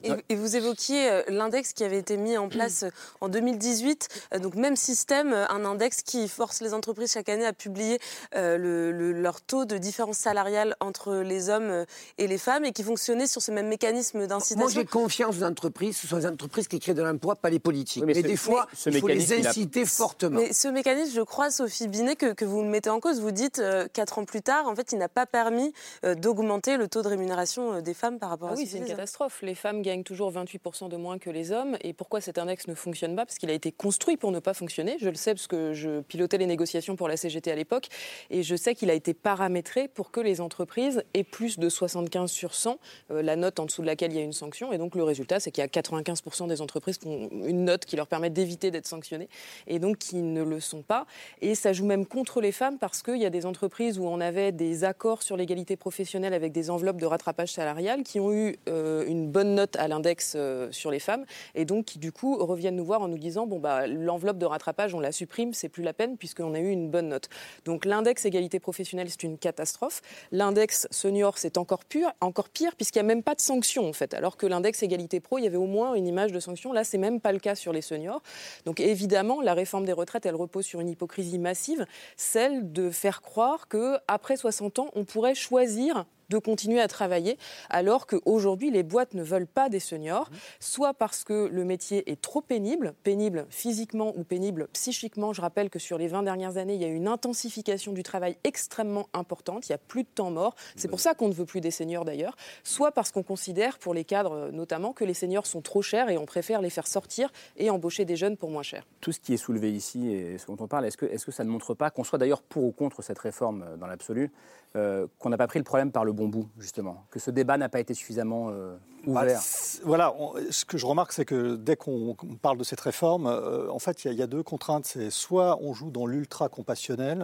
[0.03, 2.89] Et, vous évoquiez euh, l'index qui avait été mis en place euh,
[3.21, 4.07] en 2018.
[4.33, 7.99] Euh, donc même système, un index qui force les entreprises chaque année à publier
[8.33, 11.85] le, leur taux de différence salariale entre les hommes
[12.17, 14.59] et les femmes et qui fonctionnait sur ce même mécanisme d'incitation.
[14.59, 17.59] Moi j'ai confiance aux entreprises, ce sont les entreprises qui créent de l'emploi, pas les
[17.59, 18.03] politiques.
[18.05, 20.39] mais, des fois, il faut les inciter fortement.
[20.39, 23.31] Mais ce mécanisme, je crois, Sophie Binet, que, que vous le mettez en cause, vous
[23.31, 23.61] dites
[23.93, 27.81] quatre ans plus tard, en fait, il n'a pas permis d'augmenter le taux de rémunération
[27.81, 29.41] des femmes par rapport ah à oui, c'est une catastrophe.
[29.41, 31.77] Les femmes toujours 28% de moins que les hommes.
[31.81, 33.25] Et pourquoi cet index ne fonctionne pas?
[33.25, 34.97] Parce qu'il a été construit pour ne pas fonctionner.
[34.99, 37.89] Je le sais parce que je pilotais les négociations pour la CGT à l'époque.
[38.31, 42.31] Et je sais qu'il a été paramétré pour que les entreprises aient plus de 75
[42.31, 42.79] sur 100,
[43.11, 44.73] euh, la note en dessous de laquelle il y a une sanction.
[44.73, 47.85] Et donc le résultat, c'est qu'il y a 95% des entreprises qui ont une note
[47.85, 49.29] qui leur permet d'éviter d'être sanctionnées
[49.67, 51.05] et donc qui ne le sont pas.
[51.41, 54.21] Et ça joue même contre les femmes parce qu'il y a des entreprises où on
[54.21, 58.55] avait des accords sur l'égalité professionnelle avec des enveloppes de rattrapage salarial qui ont eu
[58.69, 60.35] euh, une bonne note à l'index
[60.71, 63.59] sur les femmes, et donc qui du coup reviennent nous voir en nous disant bon
[63.59, 66.89] bah l'enveloppe de rattrapage on la supprime, c'est plus la peine puisqu'on a eu une
[66.89, 67.29] bonne note.
[67.65, 70.01] Donc l'index égalité professionnelle c'est une catastrophe.
[70.31, 73.93] L'index senior c'est encore pire, encore pire puisqu'il n'y a même pas de sanctions en
[73.93, 76.73] fait, alors que l'index égalité pro il y avait au moins une image de sanction.
[76.73, 78.23] Là c'est même pas le cas sur les seniors.
[78.65, 83.21] Donc évidemment la réforme des retraites elle repose sur une hypocrisie massive, celle de faire
[83.21, 87.37] croire que après 60 ans on pourrait choisir de continuer à travailler,
[87.69, 92.19] alors qu'aujourd'hui, les boîtes ne veulent pas des seniors, soit parce que le métier est
[92.19, 95.31] trop pénible, pénible physiquement ou pénible psychiquement.
[95.31, 98.01] Je rappelle que sur les 20 dernières années, il y a eu une intensification du
[98.01, 100.55] travail extrêmement importante, il n'y a plus de temps mort.
[100.75, 103.93] C'est pour ça qu'on ne veut plus des seniors d'ailleurs, soit parce qu'on considère, pour
[103.93, 107.31] les cadres notamment, que les seniors sont trop chers et on préfère les faire sortir
[107.57, 108.87] et embaucher des jeunes pour moins cher.
[109.01, 111.31] Tout ce qui est soulevé ici et ce dont on parle, est-ce que, est que
[111.31, 114.31] ça ne montre pas, qu'on soit d'ailleurs pour ou contre cette réforme euh, dans l'absolu,
[114.75, 117.57] euh, qu'on n'a pas pris le problème par le bon bout, justement, que ce débat
[117.57, 119.39] n'a pas été suffisamment euh, bah, ouvert.
[119.83, 120.15] voilà,
[120.49, 124.03] ce que je remarque, c'est que dès qu'on parle de cette réforme, euh, en fait,
[124.05, 124.85] il y, a deux contraintes.
[124.85, 127.23] C'est soit on joue dans l'ultra compassionnel,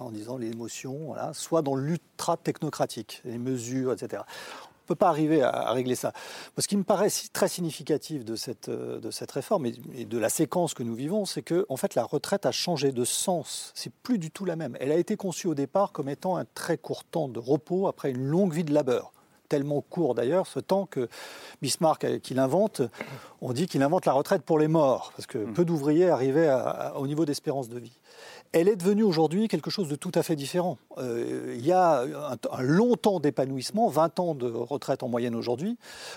[0.00, 4.22] en disant l'émotion, voilà, soit dans l'ultra technocratique, les mesures, etc
[4.88, 6.12] peut pas arriver à, régler ça.
[6.56, 10.28] Ce qui me paraît très significatif de cette, euh, de cette réforme et, de la
[10.28, 13.72] séquence que nous vivons, c'est que en fait, la retraite a changé de sens.
[13.74, 14.76] C'est plus du tout la même.
[14.80, 18.10] Elle a été conçue au départ comme étant un très court temps de repos après
[18.10, 19.12] une longue vie de labeur
[19.48, 21.08] tellement court d'ailleurs, ce temps que
[21.62, 22.82] Bismarck, euh, qu'il invente,
[23.40, 25.54] on dit qu'il invente la retraite pour les morts, parce que mmh.
[25.54, 26.54] peu d'ouvriers arrivaient
[26.96, 27.98] au niveau d'espérance de vie
[28.52, 30.78] elle est devenue aujourd'hui quelque chose de tout à fait différent.
[30.98, 35.76] Euh, il y a un, long temps d'épanouissement, 20 ans de retraite en moyenne aujourd'hui,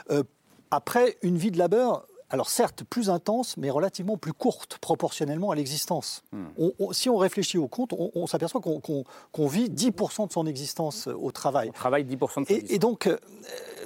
[0.10, 0.24] euh,
[0.70, 5.56] après une vie de labeur alors certes plus intense, mais relativement plus courte proportionnellement à
[5.56, 6.24] l'existence.
[6.32, 6.46] Hmm.
[6.94, 11.32] si on réfléchit au compte, on, s'aperçoit qu'on vit 10% de son existence euh, au
[11.34, 11.68] travail.
[11.72, 13.10] On travaille 10% de son et, et donc,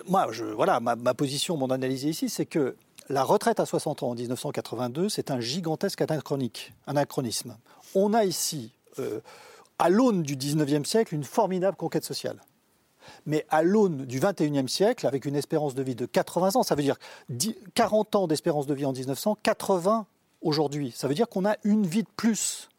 [0.08, 2.76] moi, je, voilà, ma, ma, position, mon analyse ici, c'est que
[3.10, 7.58] la retraite à 60 ans en 1982, c'est un gigantesque anachronisme
[7.96, 9.22] on a ici, euh,
[9.80, 12.42] à l'aune du 19e siècle, une formidable conquête sociale.
[13.26, 16.76] Mais à l'aune du 21e siècle, avec une espérance de vie de 80 ans, ça
[16.76, 16.98] veut dire
[17.76, 20.06] 40 ans d'espérance de vie en 1900, 80
[20.42, 20.92] aujourd'hui.
[20.96, 22.70] Ça veut dire qu'on a une vie de plus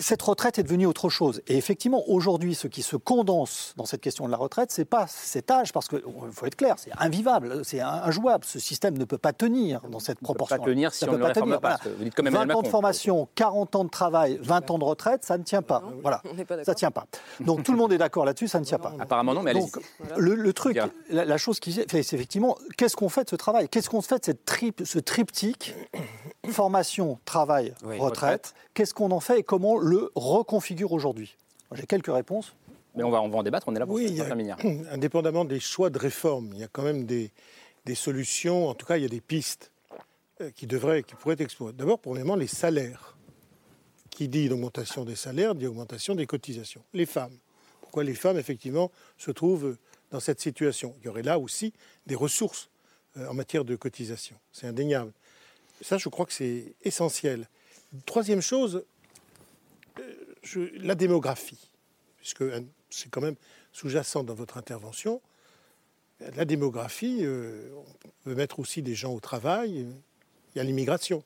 [0.00, 1.42] cette retraite est devenue autre chose.
[1.46, 5.06] Et effectivement, aujourd'hui, ce qui se condense dans cette question de la retraite, c'est pas
[5.08, 8.44] cet âge, parce qu'il faut être clair, c'est invivable, c'est injouable.
[8.44, 10.56] Ce système ne peut pas tenir dans cette proportion.
[10.56, 11.78] Ne peut pas tenir si on ne le réforme pas.
[11.98, 15.38] Vous dites 20 ans de formation, 40 ans de travail, 20 ans de retraite, ça
[15.38, 15.82] ne tient pas.
[16.02, 16.22] voilà,
[16.64, 17.06] ça ne tient pas.
[17.40, 18.94] Donc tout le monde est d'accord là-dessus, ça ne tient pas.
[18.98, 19.78] Apparemment non, mais Donc
[20.16, 20.78] le, truc,
[21.10, 23.68] la, chose qui c'est effectivement, qu'est-ce qu'on fait de ce travail?
[23.68, 24.44] Qu'est-ce qu'on fait de cette
[24.84, 25.74] ce triptyque
[26.52, 31.36] formation, travail, retraite Qu'est-ce qu'on en fait et comment le reconfigure aujourd'hui?
[31.72, 32.54] J'ai quelques réponses.
[32.94, 34.20] Mais on va, on va en débattre, on est là pour oui,
[34.90, 37.32] Indépendamment des choix de réforme, il y a quand même des,
[37.84, 39.72] des solutions, en tout cas il y a des pistes
[40.40, 41.72] euh, qui, devraient, qui pourraient être explorées.
[41.72, 43.16] D'abord, premièrement, les salaires.
[44.10, 46.82] Qui dit augmentation des salaires, dit augmentation des cotisations.
[46.92, 47.36] Les femmes.
[47.80, 49.76] Pourquoi les femmes, effectivement, se trouvent
[50.10, 50.94] dans cette situation?
[51.00, 51.72] Il y aurait là aussi
[52.06, 52.68] des ressources
[53.16, 54.36] euh, en matière de cotisation.
[54.52, 55.12] C'est indéniable.
[55.84, 57.46] Ça, je crois que c'est essentiel.
[58.06, 58.86] Troisième chose,
[60.76, 61.68] la démographie,
[62.16, 63.34] puisque euh, c'est quand même
[63.70, 65.20] sous-jacent dans votre intervention.
[66.36, 67.68] La démographie, euh,
[68.06, 69.84] on peut mettre aussi des gens au travail,
[70.54, 71.22] il y a l'immigration.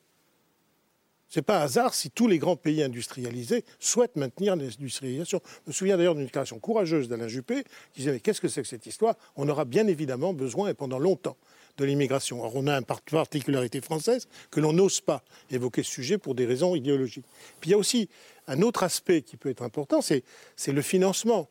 [1.29, 5.41] Ce n'est pas un hasard si tous les grands pays industrialisés souhaitent maintenir l'industrialisation.
[5.67, 8.63] Je me souviens d'ailleurs d'une déclaration courageuse d'Alain Juppé qui disait Mais qu'est-ce que c'est
[8.63, 9.15] que cette histoire?
[9.37, 11.37] On aura bien évidemment besoin, et pendant longtemps,
[11.79, 12.41] de l'immigration.
[12.41, 16.45] Alors on a une particularité française que l'on n'ose pas évoquer ce sujet pour des
[16.45, 17.25] raisons idéologiques.
[17.61, 18.11] Puis il y a aussi
[18.47, 20.23] un autre aspect qui peut être important, c'est
[20.67, 21.49] le financement.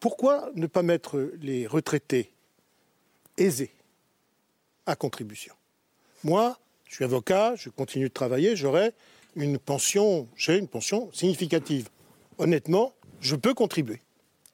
[0.00, 2.30] Pourquoi ne pas mettre les retraités
[3.38, 3.70] aisés
[4.84, 5.54] à contribution?
[6.24, 8.92] Moi, je suis avocat, je continue de travailler, j'aurai
[9.36, 11.88] une pension, j'ai une pension significative.
[12.38, 14.00] Honnêtement, je peux contribuer.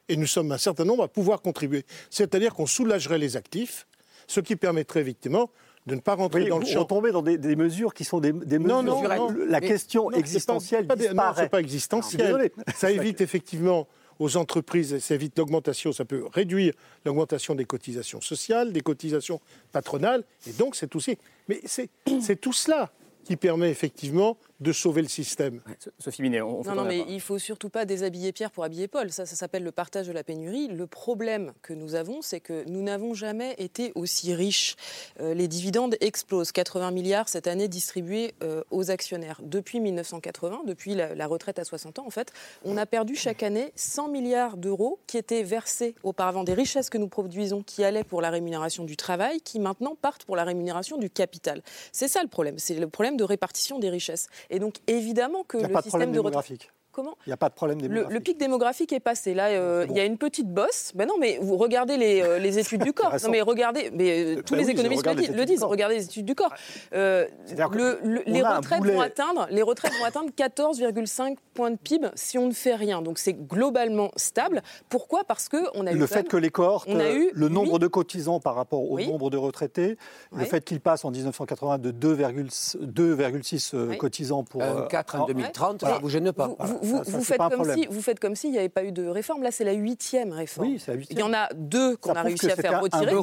[0.08, 1.84] Et nous sommes un certain nombre à pouvoir contribuer.
[2.10, 3.86] C'est-à-dire qu'on soulagerait les actifs,
[4.32, 5.50] ce qui permettrait effectivement
[5.86, 6.84] de ne pas rentrer dans le champ.
[6.84, 8.60] tomber dans des, mesures qui sont des, mesures.
[8.60, 9.02] Non, non,
[9.46, 11.28] la question existentielle pas, disparaît.
[11.28, 12.50] Non, c'est pas existentiel.
[12.74, 13.86] Ça évite effectivement
[14.18, 19.40] aux entreprises, ça évite l'augmentation, ça peut réduire l'augmentation des cotisations sociales, des cotisations
[19.72, 21.18] patronales, et donc c'est aussi.
[21.48, 22.92] Mais c'est tout cela
[23.24, 25.60] qui permet effectivement de sauver le système.
[25.98, 29.10] Sophie Minet, on, Non, non, mais il faut surtout pas déshabiller Pierre pour habiller Paul.
[29.10, 30.68] Ça, ça s'appelle le partage de la pénurie.
[30.68, 34.76] Le problème que nous avons, c'est que nous n'avons jamais été aussi riches.
[35.20, 36.52] Euh, les dividendes explosent.
[36.52, 39.40] 80 milliards cette année distribués euh, aux actionnaires.
[39.42, 42.32] Depuis 1980, depuis la, la, retraite à 60 ans, en fait,
[42.64, 46.98] on a perdu chaque année 100 milliards d'euros qui étaient versés auparavant des richesses que
[46.98, 50.98] nous produisons, qui allaient pour la rémunération du travail, qui maintenant partent pour la rémunération
[50.98, 51.62] du capital.
[51.90, 52.58] C'est ça le problème.
[52.58, 54.28] C'est le problème de répartition des richesses.
[54.52, 56.68] Et donc, évidemment que le système de retraite.
[56.92, 58.10] Comment Il n'y a pas de problème démographique.
[58.10, 59.32] Le, le, pic démographique est passé.
[59.32, 60.92] Là, euh, il y a une petite bosse.
[60.94, 63.14] Ben non, mais vous regardez les, euh, les études du corps.
[63.22, 65.64] non, mais regardez, mais euh, tous ben les oui, économistes le, disent, le disent.
[65.64, 66.52] Regardez les études du corps.
[66.92, 67.26] Euh,
[67.72, 72.48] le, les retraites vont atteindre, les retraites vont atteindre 14,5 points de PIB si on
[72.48, 73.00] ne fait rien.
[73.00, 74.62] Donc c'est globalement stable.
[74.90, 75.24] Pourquoi?
[75.24, 78.54] Parce que on a le eu fait que les cohortes, le nombre de cotisants par
[78.54, 79.06] rapport au oui.
[79.06, 79.96] nombre de retraités,
[80.32, 80.40] oui.
[80.40, 86.02] le fait qu'ils passent en 1980 de 2,6 cotisants pour 4 en 2030, ça ne
[86.02, 86.50] vous gêne pas.
[86.58, 88.84] Vous, vous, ça, ça, vous, faites comme si, vous, faites comme s'il n'y avait pas
[88.84, 89.42] eu de réforme.
[89.42, 90.68] Là, c'est la huitième réforme.
[90.68, 93.14] Oui, la Il y en a deux qu'on a réussi à faire retirer.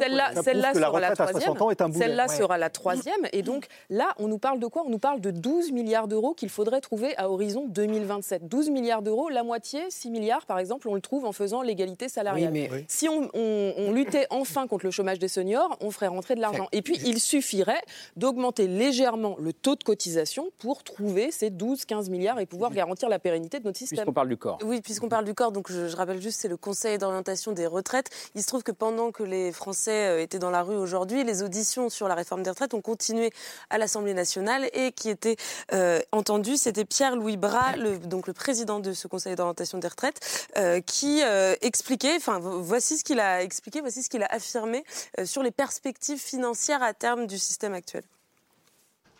[0.00, 1.92] Celle-là celle sera la troisième.
[1.92, 2.36] Celle-là ouais.
[2.36, 3.26] sera la troisième.
[3.32, 4.82] Et donc là, on nous parle de quoi?
[4.86, 8.48] On nous parle de 12 milliards d'euros qu'il faudrait trouver à horizon 2027.
[8.48, 12.08] 12 milliards d'euros, la moitié, 6 milliards par exemple, on le trouve en faisant l'égalité
[12.08, 12.52] salariale.
[12.52, 12.84] Oui, mais...
[12.88, 16.40] Si on, on, on, luttait enfin contre le chômage des seniors, on ferait rentrer de
[16.40, 16.68] l'argent.
[16.72, 17.82] Et puis, il suffirait
[18.16, 23.18] d'augmenter légèrement le taux de cotisation pour trouver ces 12-15 milliards et pouvoir garantir la
[23.18, 23.98] pérennité de notre système.
[23.98, 24.58] Puisqu'on parle du corps.
[24.64, 27.66] Oui, puisqu'on parle du corps, donc je, je rappelle juste, c'est le Conseil d'orientation des
[27.66, 28.10] retraites.
[28.34, 31.42] Il se trouve que pendant que les Français euh, étaient dans la rue aujourd'hui, les
[31.42, 33.32] auditions sur la réforme des retraites ont continué
[33.70, 35.36] à l'Assemblée nationale et qui était
[35.72, 40.48] euh, entendu, c'était Pierre-Louis Bras, le, donc le président de ce Conseil d'orientation des retraites,
[40.56, 44.84] euh, qui euh, expliquait, enfin voici ce qu'il a expliqué, voici ce qu'il a affirmé
[45.18, 48.02] euh, sur les perspectives financières à terme du système actuel.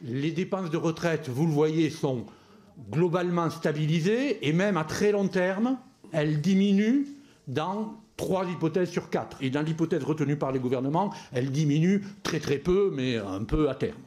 [0.00, 2.24] Les dépenses de retraite, vous le voyez, sont
[2.90, 5.78] globalement stabilisées et même à très long terme,
[6.12, 7.06] elles diminuent
[7.48, 9.36] dans trois hypothèses sur quatre.
[9.40, 13.68] Et dans l'hypothèse retenue par les gouvernements, elles diminuent très très peu, mais un peu
[13.68, 13.98] à terme.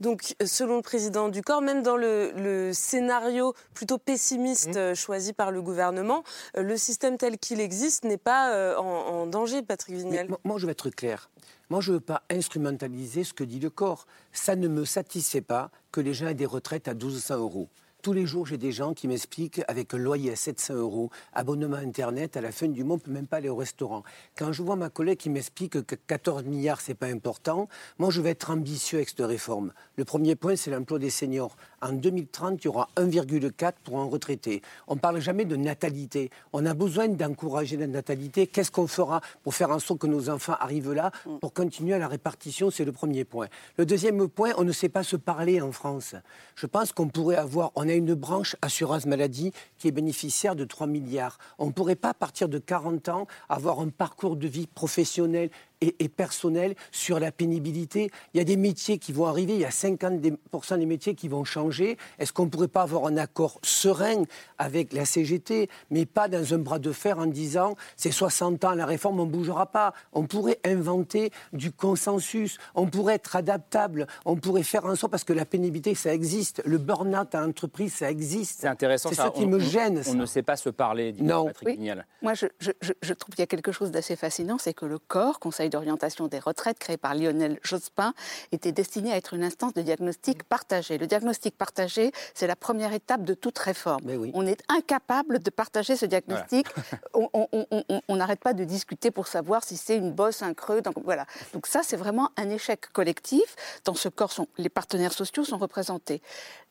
[0.00, 4.94] Donc, selon le président du corps, même dans le, le scénario plutôt pessimiste mmh.
[4.94, 6.22] choisi par le gouvernement,
[6.56, 10.28] euh, le système tel qu'il existe n'est pas euh, en, en, danger, Patrick Vignal.
[10.30, 11.30] Mais, moi, je vais être clair.
[11.70, 14.06] Moi, je ne veux pas instrumentaliser ce que dit le corps.
[14.32, 17.68] Ça ne me satisfait pas que les gens aient des retraites à 1200 euros.
[18.00, 21.78] Tous les jours, j'ai des gens qui m'expliquent avec un loyer à 700 euros, abonnement
[21.78, 24.04] Internet, à la fin du mois, on ne peut même pas aller au restaurant.
[24.36, 28.10] Quand je vois ma collègue qui m'explique que 14 milliards, ce n'est pas important, moi,
[28.10, 29.72] je vais être ambitieux avec cette réforme.
[29.96, 31.56] Le premier point, c'est l'emploi des seniors.
[31.82, 34.62] En 2030, il y aura 1,4 pour un retraité.
[34.86, 36.30] On ne parle jamais de natalité.
[36.52, 38.46] On a besoin d'encourager la natalité.
[38.46, 41.98] Qu'est-ce qu'on fera pour faire en sorte que nos enfants arrivent là, pour continuer à
[41.98, 42.70] la répartition?
[42.70, 43.48] C'est le premier point.
[43.76, 46.14] Le deuxième point, on ne sait pas se parler en France.
[46.54, 47.72] Je pense qu'on pourrait avoir...
[47.74, 51.38] On a une branche assurance maladie qui est bénéficiaire de 3 milliards.
[51.58, 55.50] On ne pourrait pas, à partir de 40 ans, avoir un parcours de vie professionnel
[55.80, 58.10] et, et, personnel sur la pénibilité.
[58.34, 61.28] Il y a des métiers qui vont arriver, il y a 50% des métiers qui
[61.28, 61.96] vont changer.
[62.18, 64.24] Est-ce qu'on ne pourrait pas avoir un accord serein
[64.58, 68.74] avec la CGT, mais pas dans un bras de fer en disant c'est 60 ans,
[68.74, 69.92] la réforme, on ne bougera pas.
[70.12, 75.24] On pourrait inventer du consensus, on pourrait être adaptable, on pourrait faire en sorte, parce
[75.24, 78.60] que la pénibilité, ça existe, le burn-out à l'entreprise, ça existe.
[78.60, 80.02] C'est intéressant, c'est ça, qui on, me gêne.
[80.06, 81.46] On, on, ne sait pas se parler, dit non.
[81.46, 81.90] Patrick oui.
[82.22, 84.98] Moi, je, je, je trouve qu'il y a quelque chose d'assez fascinant, c'est que le
[84.98, 88.14] corps, Conseil d'orientation des retraites, créé par Lionel Jospin,
[88.52, 90.98] était destiné à être une instance de diagnostic partagé.
[90.98, 94.02] Le diagnostic partagé, c'est la première étape de toute réforme.
[94.04, 94.30] Oui.
[94.34, 96.66] On est incapable de partager ce diagnostic.
[97.14, 97.48] Voilà.
[98.08, 100.82] on n'arrête pas de discuter pour savoir si c'est une bosse, un creux.
[100.82, 101.26] Donc, voilà.
[101.52, 103.56] Donc ça, c'est vraiment un échec collectif.
[103.84, 106.22] Dans ce corps, sont, les partenaires sociaux sont représentés.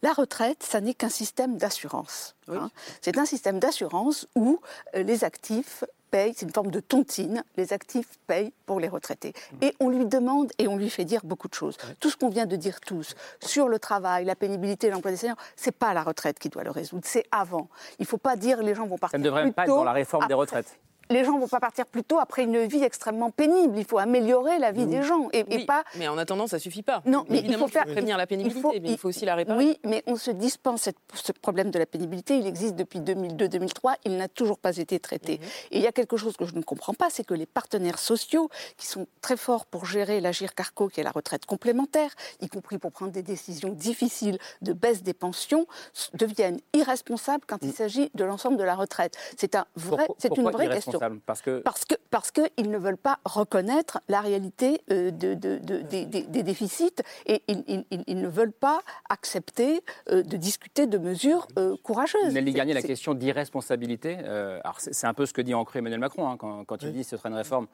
[0.01, 2.35] La retraite, ça n'est qu'un système d'assurance.
[2.47, 2.57] Oui.
[2.57, 2.71] Hein.
[3.01, 4.59] C'est un système d'assurance où
[4.95, 9.33] euh, les actifs payent, c'est une forme de tontine, les actifs payent pour les retraités.
[9.61, 11.77] Et on lui demande et on lui fait dire beaucoup de choses.
[11.99, 15.37] Tout ce qu'on vient de dire tous, sur le travail, la pénibilité, l'emploi des seniors,
[15.55, 17.67] c'est pas la retraite qui doit le résoudre, c'est avant.
[17.99, 19.83] Il faut pas dire les gens vont partir Ça ne devrait même pas être dans
[19.83, 20.29] la réforme après.
[20.29, 23.77] des retraites les gens ne vont pas partir plus tôt après une vie extrêmement pénible.
[23.77, 24.87] Il faut améliorer la vie oui.
[24.87, 25.29] des gens.
[25.33, 25.83] Et, oui, et, pas...
[25.95, 27.01] Mais en attendant, ça ne suffit pas.
[27.05, 27.85] Non, mais Évidemment, il faut faire...
[27.85, 29.57] prévenir la pénibilité, il faut, mais il faut aussi la réparer.
[29.57, 32.37] Oui, mais on se dispense cette, ce problème de la pénibilité.
[32.37, 33.95] Il existe depuis 2002-2003.
[34.05, 35.37] Il n'a toujours pas été traité.
[35.37, 35.41] Mmh.
[35.71, 37.99] Et il y a quelque chose que je ne comprends pas, c'est que les partenaires
[37.99, 42.49] sociaux, qui sont très forts pour gérer l'agir carco, qui est la retraite complémentaire, y
[42.49, 45.67] compris pour prendre des décisions difficiles de baisse des pensions,
[46.13, 47.67] deviennent irresponsables quand mmh.
[47.67, 49.17] il s'agit de l'ensemble de la retraite.
[49.37, 52.97] C'est un vrai, c'est une vraie question parce que parce que parce qu'ils ne veulent
[52.97, 58.27] pas reconnaître la réalité euh, de, de, de, des, déficits et ils, ils, ils, ne
[58.27, 58.79] veulent pas
[59.09, 62.33] accepter euh, de discuter de mesures euh, courageuses.
[62.33, 65.79] Nelly Garnier, la question d'irresponsabilité, euh, alors c'est un peu ce que dit en cru
[65.79, 66.93] Emmanuel Macron hein, quand, quand, il oui.
[66.93, 67.67] dit que ce serait une réforme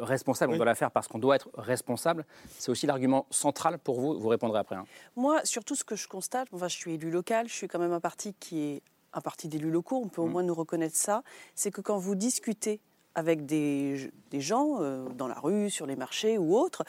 [0.00, 0.56] responsable, oui.
[0.56, 2.26] on doit la faire parce qu'on doit être responsable.
[2.58, 4.18] C'est aussi l'argument central pour vous.
[4.18, 4.76] Vous répondrez après.
[4.76, 4.84] Hein.
[5.16, 7.92] Moi, surtout ce que je constate, enfin, je suis élu local, je suis quand même
[7.92, 11.22] un parti qui est un parti d'élus locaux, on peut au moins nous reconnaître ça,
[11.54, 12.80] c'est que quand vous discutez
[13.14, 16.84] avec des, des gens euh, dans la rue, sur les marchés ou autres,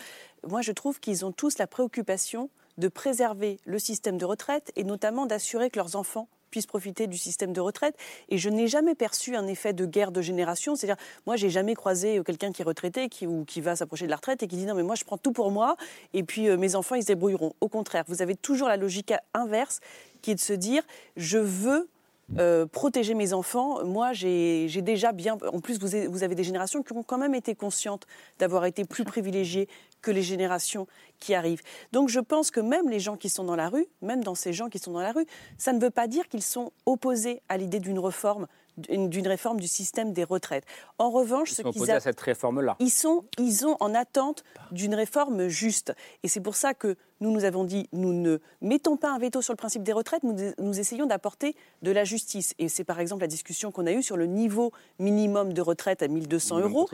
[0.47, 4.83] moi je trouve qu'ils ont tous la préoccupation de préserver le système de retraite et
[4.83, 7.95] notamment d'assurer que leurs enfants puissent profiter du système de retraite.
[8.29, 10.75] Et je n'ai jamais perçu un effet de guerre de génération.
[10.75, 14.11] C'est-à-dire, moi, j'ai jamais croisé quelqu'un qui est retraité qui, ou qui va s'approcher de
[14.11, 15.77] la retraite et qui dit non, mais moi, je prends tout pour moi
[16.13, 17.53] et puis euh, mes enfants, ils se débrouilleront.
[17.61, 19.79] Au contraire, vous avez toujours la logique inverse
[20.21, 20.83] qui est de se dire
[21.15, 21.89] je veux
[22.37, 23.83] euh, protéger mes enfants.
[23.83, 25.37] Moi, j'ai déjà bien.
[25.51, 28.05] En plus, vous vous avez, des générations qui ont quand même été conscientes
[28.39, 29.67] d'avoir été plus privilégiées
[30.01, 30.87] que les générations
[31.19, 31.61] qui arrivent.
[31.91, 34.53] Donc, je pense que même les gens qui sont dans la rue, même dans ces
[34.53, 35.25] gens qui sont dans la rue,
[35.57, 38.47] ça ne veut pas dire qu'ils sont opposés à l'idée d'une réforme
[38.89, 40.65] d'une réforme du système des retraites.
[40.97, 41.95] En revanche, ils ce qu'ils a...
[41.95, 42.75] à cette réforme-là.
[42.79, 45.93] Ils sont, ils ont en attente d'une réforme juste.
[46.23, 49.41] Et c'est pour ça que nous nous avons dit, nous ne mettons pas un veto
[49.41, 52.55] sur le principe des retraites, nous, nous essayons d'apporter de la justice.
[52.57, 56.01] Et c'est par exemple la discussion qu'on a eue sur le niveau minimum de retraite
[56.01, 56.89] à 1200 euros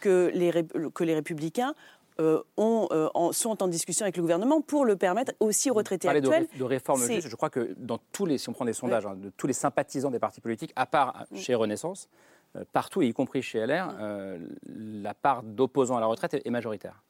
[0.00, 0.52] que les,
[0.92, 1.74] que les républicains
[2.20, 5.74] euh, ont, euh, en, sont en discussion avec le gouvernement pour le permettre aussi aux
[5.74, 6.48] retraités actuels.
[6.52, 9.04] De, de réforme juste, je crois que dans tous les, si on prend des sondages,
[9.04, 9.12] oui.
[9.12, 11.40] hein, de tous les sympathisants des partis politiques, à part oui.
[11.40, 12.08] chez Renaissance,
[12.56, 16.50] euh, partout, y compris chez LR, euh, la part d'opposants à la retraite est, est
[16.50, 17.02] majoritaire.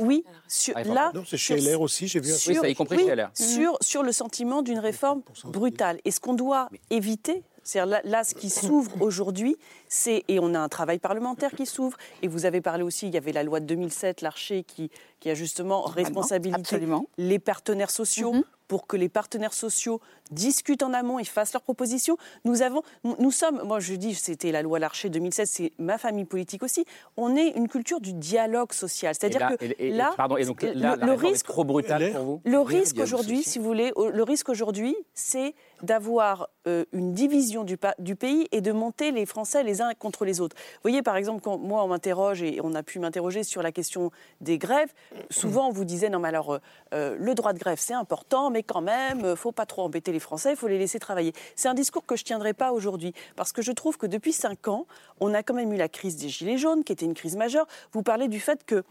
[0.00, 1.10] Oui, sur, là.
[1.14, 3.16] Non, c'est chez LR aussi, j'ai vu un sur, Oui, ça y compris oui, chez
[3.16, 3.30] LR.
[3.34, 5.98] Sur, sur le sentiment d'une réforme brutale.
[6.04, 9.56] Et ce qu'on doit éviter, c'est là, là, ce qui s'ouvre aujourd'hui,
[9.88, 11.96] c'est et on a un travail parlementaire qui s'ouvre.
[12.22, 15.30] Et vous avez parlé aussi, il y avait la loi de 2007, l'Archer, qui, qui
[15.30, 17.06] a justement responsabilisé Absolument.
[17.18, 18.32] les partenaires sociaux.
[18.32, 22.18] Mm -hmm pour que les partenaires sociaux discutent en amont et fassent leurs propositions.
[22.44, 22.82] Nous avons,
[23.18, 26.84] nous sommes, moi je dis, c'était la loi Larcher 2016, c'est ma famille politique aussi.
[27.16, 30.62] On est une culture du dialogue social, c'est-à-dire que et, et, là, pardon, et donc,
[30.62, 32.40] là, le, le risque trop brutal pour vous?
[32.44, 37.78] Le risque aujourd'hui, si vous voulez, le risque aujourd'hui, c'est d'avoir euh, une division du,
[37.98, 40.56] du, pays et de monter les Français les uns contre les autres.
[40.56, 43.72] Vous voyez, par exemple, quand moi on m'interroge et on a pu m'interroger sur la
[43.72, 44.10] question
[44.40, 44.92] des grèves,
[45.30, 46.58] souvent on vous disait non mais alors
[46.94, 50.12] euh, le droit de grève c'est important, mais quand même, euh, faut pas trop embêter
[50.12, 51.32] les Français, il faut les laisser travailler.
[51.56, 54.68] C'est un discours que je tiendrai pas aujourd'hui parce que je trouve que depuis cinq
[54.68, 54.86] ans,
[55.20, 57.66] on a quand même eu la crise des gilets jaunes, qui était une crise majeure.
[57.92, 58.84] Vous parlez du fait que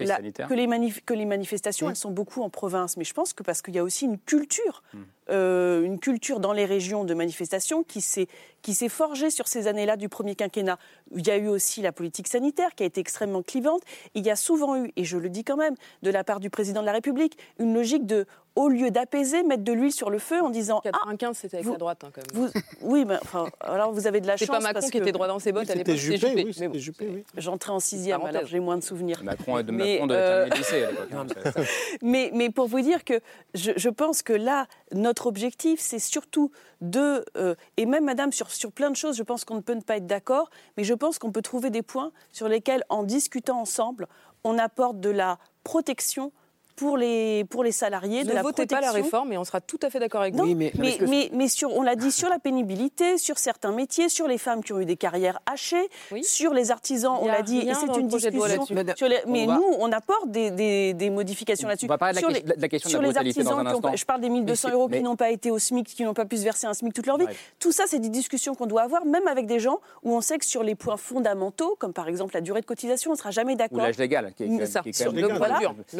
[0.00, 2.96] la, que, les manif que, les manifestations, elles sont beaucoup en province.
[2.96, 4.98] Mais je pense que parce qu'il y a aussi une culture, mmh.
[5.30, 8.28] Euh, une culture dans les régions de manifestation qui s'est
[8.64, 10.78] qui s'est forgée sur ces années-là du premier quinquennat.
[11.14, 13.82] Il y a eu aussi la politique sanitaire qui a été extrêmement clivante.
[14.14, 16.48] Il y a souvent eu, et je le dis quand même, de la part du
[16.48, 20.18] président de la République, une logique de au lieu d'apaiser, mettre de l'huile sur le
[20.18, 22.48] feu en disant 95, ah, c'était avec vous, la droite hein, quand même.
[22.52, 24.46] Vous, oui, mais enfin, alors vous avez de la chance.
[24.46, 25.02] C'est pas Macron parce qui que...
[25.02, 25.96] était droit dans ses bottes à l'époque.
[25.98, 26.52] C'était Juppé.
[26.52, 26.68] Juppé.
[26.68, 27.08] Oui, Juppé.
[27.12, 27.24] Oui.
[27.36, 29.22] J'entrais en sixième, alors j'ai moins de souvenirs.
[29.24, 30.44] Macron, de mais, Macron euh...
[30.44, 31.64] devait lycée à l'époque.
[32.02, 33.20] mais, mais pour vous dire que
[33.54, 36.50] je, je pense que là, notre objectif, c'est surtout
[36.80, 39.78] de, euh, et même Madame, sur, sur plein de choses, je pense qu'on ne peut
[39.80, 43.60] pas être d'accord, mais je pense qu'on peut trouver des points sur lesquels, en discutant
[43.60, 44.08] ensemble,
[44.44, 46.32] on apporte de la protection
[46.76, 48.78] pour les, pour les salariés, ne de la votez protection.
[48.78, 50.42] pas la réforme et on sera tout à fait d'accord avec vous.
[50.42, 54.08] Oui, mais, mais, mais, mais, sur, on l'a dit sur la pénibilité, sur certains métiers,
[54.08, 56.24] sur les femmes qui ont eu des carrières hachées, oui.
[56.24, 58.66] sur les artisans, on l'a dit, et c'est une discussion.
[58.96, 59.56] Sur les, mais va...
[59.56, 61.86] nous, on apporte des, des, des modifications là-dessus.
[61.86, 63.58] On va parler de la, les, de la question sur de la les artisans, dans
[63.58, 63.88] un instant.
[63.90, 66.24] Ont, je parle des 1200 euros qui n'ont pas été au SMIC, qui n'ont pas
[66.24, 67.26] pu se verser un SMIC toute leur vie.
[67.26, 67.36] Ouais.
[67.58, 70.38] Tout ça, c'est des discussions qu'on doit avoir, même avec des gens où on sait
[70.38, 73.30] que sur les points fondamentaux, comme par exemple la durée de cotisation, on ne sera
[73.30, 73.78] jamais d'accord.
[73.78, 74.92] Ou l'âge légal, qui est,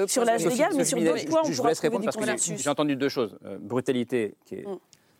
[0.07, 2.97] Sur l'âge légal, mais sur d'autres points, je vous laisse répondre parce que j'ai entendu
[2.97, 3.37] deux choses.
[3.45, 4.79] Euh, brutalité, qui est mm.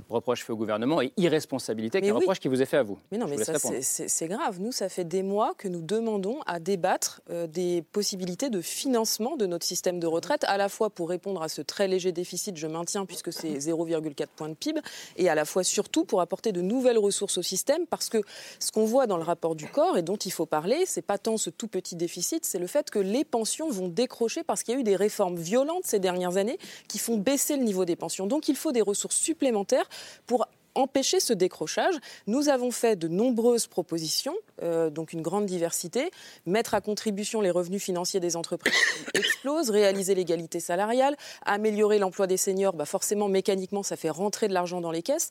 [0.09, 2.21] Reproche fait au gouvernement, et irresponsabilité, qui est un oui.
[2.21, 2.99] reproche qui vous est fait à vous.
[3.11, 4.61] Mais non, je mais ça, c'est grave.
[4.61, 9.37] Nous, ça fait des mois que nous demandons à débattre euh, des possibilités de financement
[9.37, 12.57] de notre système de retraite, à la fois pour répondre à ce très léger déficit,
[12.57, 14.81] je maintiens, puisque c'est 0,4 points de PIB,
[15.17, 18.19] et à la fois surtout pour apporter de nouvelles ressources au système, parce que
[18.59, 21.19] ce qu'on voit dans le rapport du corps et dont il faut parler, c'est pas
[21.19, 24.75] tant ce tout petit déficit, c'est le fait que les pensions vont décrocher parce qu'il
[24.75, 27.97] y a eu des réformes violentes ces dernières années qui font baisser le niveau des
[27.97, 28.27] pensions.
[28.27, 29.89] Donc il faut des ressources supplémentaires
[30.27, 31.95] pour empêcher ce décrochage,
[32.27, 36.11] nous avons fait de nombreuses propositions, euh, donc une grande diversité,
[36.47, 38.75] mettre à contribution les revenus financiers des entreprises
[39.13, 44.49] qui explosent, réaliser l'égalité salariale, améliorer l'emploi des seniors, bah forcément mécaniquement ça fait rentrer
[44.49, 45.29] de l'argent dans les caisses,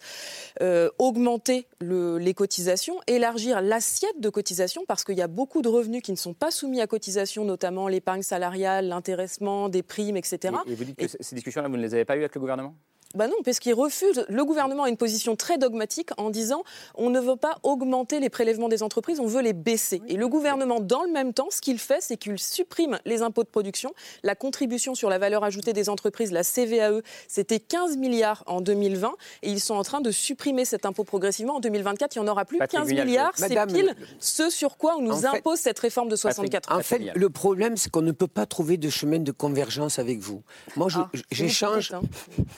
[0.61, 5.69] euh, augmenter le, les cotisations, élargir l'assiette de cotisations parce qu'il y a beaucoup de
[5.69, 10.55] revenus qui ne sont pas soumis à cotisation, notamment l'épargne salariale, l'intéressement, des primes, etc.
[10.67, 12.75] Et, vous dites que ces discussions-là, vous ne les avez pas eues avec le gouvernement?
[13.13, 14.25] Bah non, parce qu'il refuse.
[14.27, 16.63] Le gouvernement a une position très dogmatique en disant
[16.95, 20.01] on ne veut pas augmenter les prélèvements des entreprises, on veut les baisser.
[20.07, 23.43] Et le gouvernement, dans le même temps, ce qu'il fait, c'est qu'il supprime les impôts
[23.43, 23.93] de production.
[24.23, 29.13] La contribution sur la valeur ajoutée des entreprises, la CVAE, c'était 15 milliards en 2020
[29.43, 31.57] et ils sont en train de supprimer cet impôt progressivement.
[31.57, 32.57] En 2024, il n'y en aura plus.
[32.57, 36.81] 15 milliards, c'est pile ce sur quoi on nous impose cette réforme de 64 En
[36.81, 40.41] fait, le problème, c'est qu'on ne peut pas trouver de chemin de convergence avec vous.
[40.75, 40.87] Moi,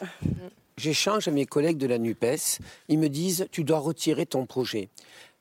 [0.02, 0.45] Ah,
[0.78, 1.28] j'échange.
[1.28, 2.60] À mes collègues de la NUPES,
[2.90, 4.90] ils me disent tu dois retirer ton projet.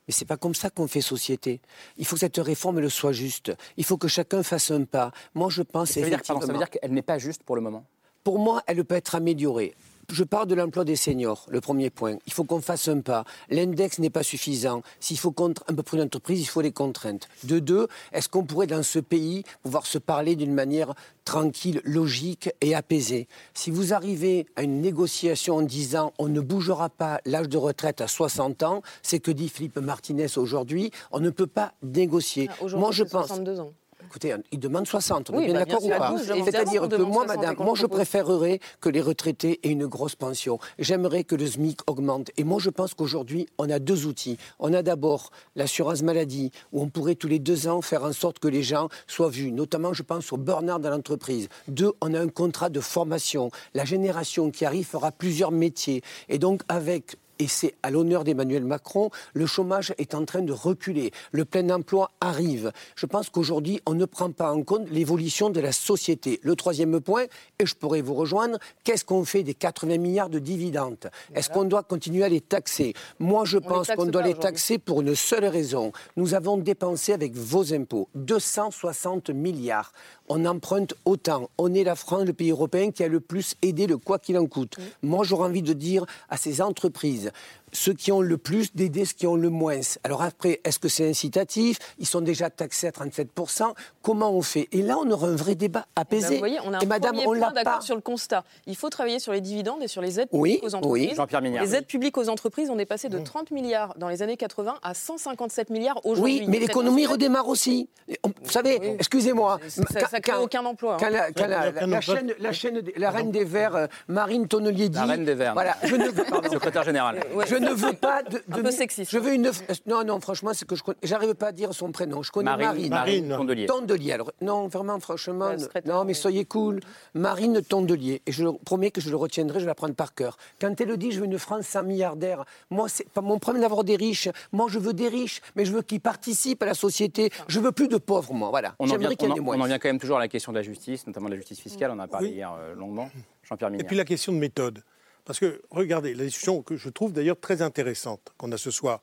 [0.07, 1.61] Mais c'est pas comme ça qu'on fait société.
[1.97, 3.53] Il faut que cette réforme le soit juste.
[3.77, 5.13] Il faut que chacun fasse un pas.
[5.35, 6.41] Moi, je pense ça veut dire, effectivement.
[6.41, 7.85] pardon, ça veut dire qu'elle n'est pas juste pour le moment?
[8.23, 9.75] Pour moi, elle peut être améliorée.
[10.11, 12.17] Je parle de l'emploi des seniors, le premier point.
[12.27, 13.25] Il faut qu'on fasse un pas.
[13.51, 14.83] L'index n'est pas suffisant.
[15.01, 17.29] S'il faut contre un peu plus d'entreprise, il faut les contraintes.
[17.45, 20.95] De deux, est-ce qu'on pourrait dans ce pays pouvoir se parler d'une manière
[21.25, 23.29] tranquille, logique et apaisée?
[23.55, 28.01] Si vous arrivez à une négociation en disant on ne bougera pas l'âge de retraite
[28.01, 32.49] à 60 ans, c'est que dit Philippe Martinez aujourd'hui, on ne peut pas négocier.
[32.61, 33.27] Aujourd'hui, Moi, je pense.
[33.29, 33.73] 62 ans.
[34.07, 36.21] Écoutez, il demande 60, on Oui, est bien bah, bien d'accord ou pas à 12,
[36.21, 40.15] évidemment, C'est-à-dire que moi, 60 madame, moi je préférerais que les retraités aient une grosse
[40.15, 40.59] pension.
[40.79, 42.31] J'aimerais que le SMIC augmente.
[42.37, 44.39] Et moi, je pense qu'aujourd'hui, on a deux outils.
[44.59, 48.39] On a d'abord l'assurance maladie, où on pourrait tous les deux ans faire en sorte
[48.39, 49.51] que les gens soient vus.
[49.53, 51.49] Notamment, je pense au burn-out dans l'entreprise.
[51.69, 53.51] Deux, on a un contrat de formation.
[53.75, 56.03] La génération qui arrive fera plusieurs métiers.
[56.29, 60.53] Et donc, avec et c'est à l'honneur d'Emmanuel Macron, le chômage est en train de
[60.53, 62.73] reculer, le plein emploi arrive.
[62.97, 66.41] Je pense qu'aujourd'hui, on ne prend pas en compte l'évolution de la société.
[66.43, 67.25] Le troisième point,
[67.59, 71.11] et je pourrais vous rejoindre, qu'est-ce qu'on fait des 80 milliards de dividendes?
[71.35, 72.95] Est-ce qu'on doit continuer à les taxer?
[73.19, 75.93] Moi, je On pense qu'on doit les taxer pour une seule raison.
[76.17, 79.93] Nous avons dépensé avec vos impôts 260 milliards.
[80.29, 81.51] On emprunte autant.
[81.59, 84.39] On est la France, le pays européen qui a le plus aidé le quoi qu'il
[84.39, 84.77] en coûte.
[85.03, 87.35] Moi, j'aurais envie de dire à ces entreprises, disent
[87.75, 89.81] ceux qui ont le plus d'aider ceux qui ont le moins.
[90.05, 91.79] Alors après, est-ce que c'est incitatif?
[91.99, 93.75] Ils sont déjà taxés à 37%.
[94.03, 94.69] Comment on fait?
[94.73, 96.35] Et là, on aura un vrai débat Ben, apaisé.
[96.35, 98.45] vous voyez, on a un et madame, premier on l'a d'accord sur le constat.
[98.67, 101.09] Il faut travailler sur les dividendes et sur les aides Oui, publiques aux entreprises.
[101.11, 101.15] oui.
[101.17, 101.65] Jean-Pierre Mignard.
[101.65, 104.77] Les aides publiques aux entreprises, on est passé de 30 milliards dans les années 80
[104.83, 106.41] à 157 milliards aujourd'hui.
[106.41, 107.89] Oui, mais l'économie redémarre aussi.
[108.23, 109.59] On- Vous savez, excusez-moi.
[109.69, 111.11] Ça- ça crée aucun emploi, hein.
[111.11, 114.99] La, chaîne, la, chaîne des- la reine des Verts, euh, Marine Tonnelier dit.
[114.99, 115.55] La reine des Verts.
[115.55, 116.05] Voilà, je ne.
[116.55, 117.21] Secrétaire général.
[117.47, 118.43] Je ne veux pas de.
[118.53, 119.11] Un de- peu sexiste.
[119.11, 119.51] Je veux une.
[119.87, 120.83] Non, non, franchement, c'est que je.
[121.03, 122.23] J'arrive pas à dire son prénom.
[122.23, 122.89] Je connais Marine- Marine.
[122.91, 123.67] Marine Tondelier.
[123.67, 124.13] Tondelier.
[124.13, 125.49] Alors, non, vraiment, franchement.
[125.49, 126.81] Ouais, ne- non, mais soyez cool.
[127.15, 128.23] Marine Tondelier.
[128.27, 130.37] Et je le promets que je le retiendrai, je vais la prendre par cœur.
[130.61, 133.85] Quand elle dit je veux une France sans milliardaires, moi, c'est pas mon problème d'avoir
[133.85, 134.29] des riches.
[134.53, 137.31] Moi, je veux des riches, mais je veux qu'ils participent à la société.
[137.49, 138.51] Je veux plus de pauvres, moi.
[138.51, 138.75] Voilà.
[138.79, 140.21] On en, vient, J'aimerais qu'il y on en on en vient quand même toujours à
[140.21, 141.91] la question de la justice, notamment de la justice fiscale.
[141.91, 142.35] On en a parlé Oui.
[142.35, 143.11] hier euh, longuement.
[143.43, 144.83] Jean-Pierre Et puis la question de méthode.
[145.25, 149.01] Parce que, regardez, la discussion que je trouve d'ailleurs très intéressante qu'on a ce soir,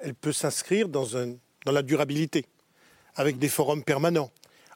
[0.00, 1.34] elle peut s'inscrire dans, un-
[1.64, 2.46] dans la durabilité,
[3.14, 4.30] avec des forums permanents.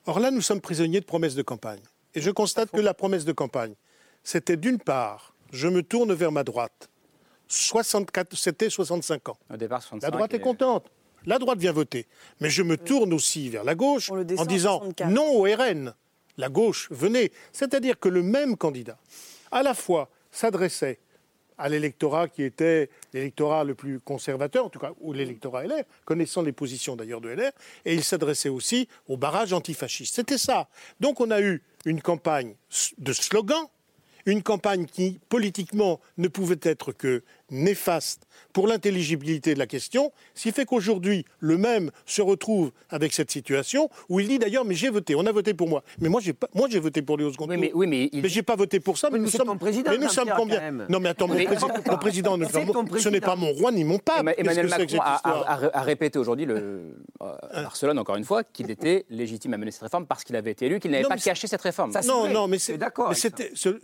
[0.07, 1.81] Or là, nous sommes prisonniers de promesses de campagne.
[2.15, 3.75] Et je constate que la promesse de campagne,
[4.23, 6.89] c'était d'une part, je me tourne vers ma droite.
[7.49, 9.39] 64, c'était 65 ans.
[9.53, 10.07] Au départ, 65.
[10.07, 10.87] La droite est contente.
[11.27, 12.07] La droite vient voter.
[12.41, 15.11] Mais je me tourne aussi vers la gauche en disant 64.
[15.11, 15.95] non au RN.
[16.39, 17.31] La gauche, venez.
[17.53, 18.99] C'est-à-dire que le même candidat,
[19.51, 20.99] à la fois, s'adressait
[21.59, 26.43] à l'électorat qui était l'électorat le plus conservateur, en tout cas, ou l'électorat LR, connaissant
[26.43, 27.53] les positions d'ailleurs de LR,
[27.85, 30.17] et il s'adressait aussi au barrage antifasciste.
[30.17, 30.69] C'était ça.
[30.99, 32.57] Donc on a eu une campagne
[32.99, 33.67] de slogans,
[34.27, 37.23] une campagne qui, politiquement, ne pouvait être que
[37.53, 43.13] néfaste pour l'intelligibilité de la question, ce qui fait qu'aujourd'hui, le même se retrouve avec
[43.13, 45.83] cette situation où il dit d'ailleurs, mais j'ai voté, on a voté pour moi.
[46.01, 47.61] Mais moi, j'ai pas, moi, j'ai voté pour lui au second Oui, tour.
[47.63, 49.09] mais, oui, mais il- Mais j'ai pas voté pour ça.
[49.09, 50.71] Mais, Oui, mais nous sommes ton président, Mais nous sommes combien.
[50.89, 53.85] Non, mais attends, mon, Mais- président, mon président ne ce n'est pas mon roi ni
[53.85, 54.21] mon pape.
[54.21, 56.93] Emma- Emmanuel Macron a, répété aujourd'hui le, euh,
[57.51, 60.53] à Barcelone, encore une fois, qu'il était légitime à mener cette réforme parce qu'il avait
[60.53, 61.93] été élu, qu'il n'avait pas caché cette réforme.
[62.07, 63.13] non, non, mais c'est d'accord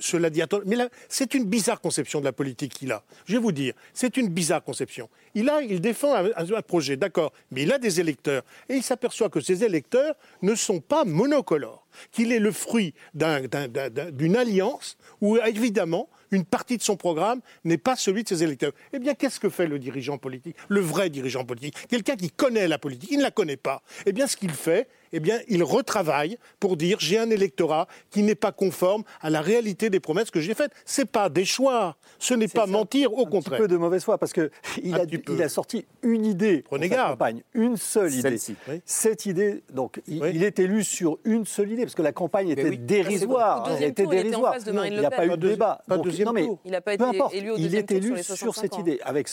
[0.01, 3.03] cela dit, attends, mais là, c'est une bizarre conception de la politique qu'il a.
[3.27, 3.53] Je vais vous
[3.93, 5.09] c'est une bizarre conception.
[5.35, 9.65] Il défend un projet, d'accord, mais il a des électeurs et il s'aperçoit que ces
[9.65, 11.87] électeurs ne sont pas monocolores.
[12.13, 16.83] Qu'il est le fruit d'un- d'un- d'un- d'un- d'une alliance où, évidemment, une partie de
[16.83, 18.73] son programme n'est pas celui de ses électeurs.
[18.93, 21.75] Eh bien, qu'est-ce que fait le dirigeant politique, le vrai dirigeant politique?
[21.89, 23.83] Quelqu'un qui connaît la politique, il ne la connaît pas.
[24.05, 28.23] Eh bien, ce qu'il fait, eh bien, il retravaille pour dire j'ai un électorat qui
[28.23, 30.71] n'est pas conforme à la réalité des promesses que j'ai faites.
[30.85, 33.61] C'est pas des choix, ce n'est pas mentir, au Un contraire.
[33.61, 34.51] peu de mauvaise foi, parce qu'il
[34.95, 35.33] a, petit peu.
[35.33, 37.13] il a sorti une idée pour Prenez sa garde.
[37.13, 38.37] campagne, une seule idée.
[38.85, 42.51] Cette idée, donc, il, il est élu sur une seule idée, parce que la campagne
[42.51, 42.77] était oui.
[42.79, 43.67] dérisoire.
[43.79, 44.53] Elle était tour, il était en dérisoire.
[44.53, 45.81] face de Marine il n'y a pas eu de débat.
[45.89, 46.59] pas Donc, deuxième non, mais tour.
[46.67, 48.75] Il n'a pas peu été importe, élu au il est sur élu sur 65 cette
[48.75, 48.81] ans.
[48.81, 49.29] idée, avec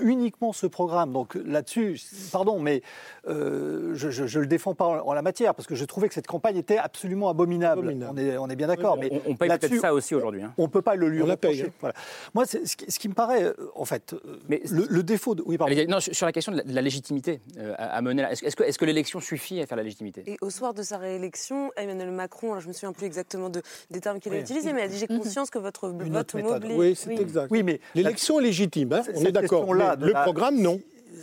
[0.00, 1.12] uniquement ce programme.
[1.12, 2.82] Donc là-dessus, pardon, mais
[3.26, 6.14] euh, je ne le défends pas en, en la matière, parce que je trouvais que
[6.14, 7.80] cette campagne était absolument abominable.
[7.80, 8.12] Abominable.
[8.14, 8.94] On, est, on est bien d'accord.
[8.96, 10.54] On- mais on paye peut-être ça aussi aujourd'hui, hein.
[10.56, 11.70] On ne peut pas le lui On la paye, reprocher.
[11.70, 11.76] hein.
[11.80, 11.94] Voilà.
[12.34, 15.34] Moi, ce qui, ce qui me paraît, euh, en fait, euh, Mais- le, le défaut
[15.34, 15.42] de...
[15.44, 15.72] Oui, pardon.
[15.72, 17.40] Allez, non, sur la question de la, légitimité
[17.76, 20.22] à, mener, est-ce que l'élection suffit à faire la légitimité?
[20.26, 23.62] Et au soir de sa réélection, Emmanuel Macron, alors je me souviens plus exactement de,
[23.90, 26.34] des termes qu'il a utilisés, mais il a dit j'ai conscience que votre Une vote
[26.34, 26.76] m'oblige.
[26.76, 27.48] Oui, c'est exact.
[27.50, 29.72] Oui, mais L'élection est légitime, hein, on est d'accord.
[29.72, 30.80] Le la- programme, non.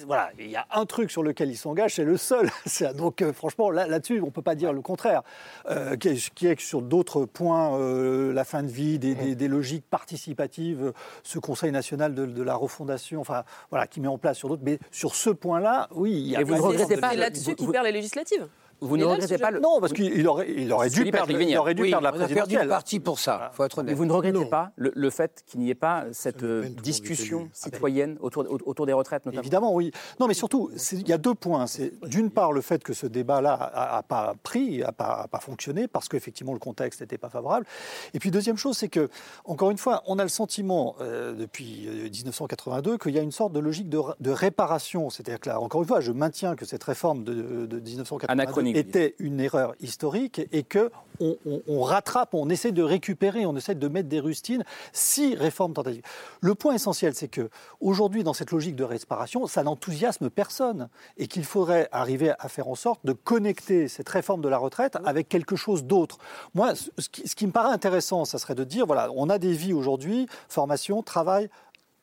[0.07, 2.49] voilà, il y a un truc sur lequel il s'engage, c'est le seul.
[2.97, 5.21] Donc euh, franchement, là- là-dessus, on ne peut pas dire le contraire.
[5.69, 9.15] Euh, qui, est, qui est que sur d'autres points, euh, la fin de vie, des,
[9.15, 10.91] des- des logiques participatives, euh,
[11.23, 14.63] ce Conseil national de, de la refondation, enfin voilà, qui met en place sur d'autres.
[14.65, 16.41] Mais sur ce point-là, oui, il y a.
[16.41, 18.47] Et vous ne pas- regrettez pas là-dessus vous- perd les législatives?
[18.81, 21.31] Vous Il ne le regrettez pas le, Non, parce qu'il aurait, il aurait dû perdre,
[21.31, 22.63] il aurait dû Oui, perdre la on a perdu présidentielle.
[22.63, 23.95] une partie pour ça, faut être Mais honnête.
[23.97, 24.47] vous ne regrettez Non.
[24.47, 27.49] pas le, le fait qu'il n'y ait pas cette euh, fait 23 discussion débuts.
[27.53, 29.91] citoyenne autour, autour des retraites, notamment Évidemment, oui.
[30.19, 31.67] Non, mais surtout, il y a deux points.
[31.67, 35.39] C'est d'une part le fait que ce débat-là n'a pas pris, n'a pas, a pas
[35.39, 37.65] fonctionné, parce qu'effectivement le contexte n'était pas favorable.
[38.13, 39.09] Et puis deuxième chose, c'est que,
[39.45, 43.31] encore une fois, on a le sentiment euh, depuis euh, 1982 qu'il y a une
[43.31, 45.09] sorte de logique de, de réparation.
[45.09, 48.64] C'est-à-dire que là, encore une fois, je maintiens que cette réforme de, de 1982 Anachronique.
[48.67, 53.87] Était une erreur historique et que on, rattrape, on essaie de récupérer, on essaie de
[53.87, 54.63] mettre des rustines.
[54.91, 56.03] Six réformes tentatives.
[56.41, 57.49] Le point essentiel, c'est que
[57.79, 62.67] aujourd'hui, dans cette logique de réparation, ça n'enthousiasme personne et qu'il faudrait arriver à faire
[62.67, 66.17] en sorte de connecter cette réforme de la retraite avec quelque chose d'autre.
[66.53, 69.37] Moi, ce qui, ce qui me paraît intéressant, ça serait de dire voilà, on a
[69.37, 71.49] des vies aujourd'hui, formation, travail.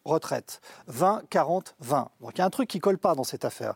[0.05, 2.09] Retraite, 20, 40, 20.
[2.21, 3.75] Donc il y a un truc qui colle pas dans cette affaire.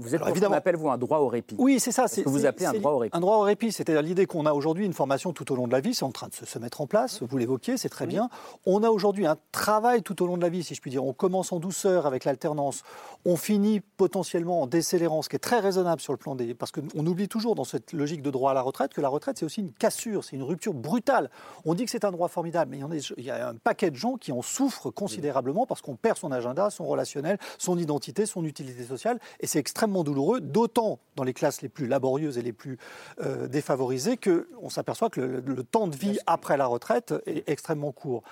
[0.00, 1.54] Vous êtes Alors, évidemment- appelle, vous, un droit au répit.
[1.58, 2.08] Oui, c'est ça.
[2.08, 3.16] ce que vous c'est- appelez un c'est droit au répit.
[3.16, 5.72] Un droit au répit, c'est-à-dire l'idée qu'on a aujourd'hui une formation tout au long de
[5.72, 8.06] la vie, c'est en train de se, se mettre en place, vous l'évoquiez, c'est très
[8.06, 8.28] bien.
[8.66, 11.04] On a aujourd'hui un travail tout au long de la vie, si je puis dire.
[11.04, 12.82] On commence en douceur avec l'alternance,
[13.24, 16.54] on finit potentiellement en décélérant, ce qui est très raisonnable sur le plan des...
[16.54, 19.38] Parce qu'on oublie toujours dans cette logique de droit à la retraite que la retraite,
[19.38, 21.30] c'est aussi une cassure, c'est une rupture brutale.
[21.64, 23.48] On dit que c'est un droit formidable, mais il y, en a, il y a
[23.50, 27.38] un paquet de gens qui en souffrent considérablement parce qu'on perd son agenda, son relationnel,
[27.58, 31.86] son identité, son utilité sociale, et c'est extrêmement douloureux, d'autant dans les classes les plus
[31.86, 32.78] laborieuses et les plus
[33.20, 37.92] euh, défavorisées qu'on s'aperçoit que le, le temps de vie après la retraite est extrêmement
[37.92, 38.22] court.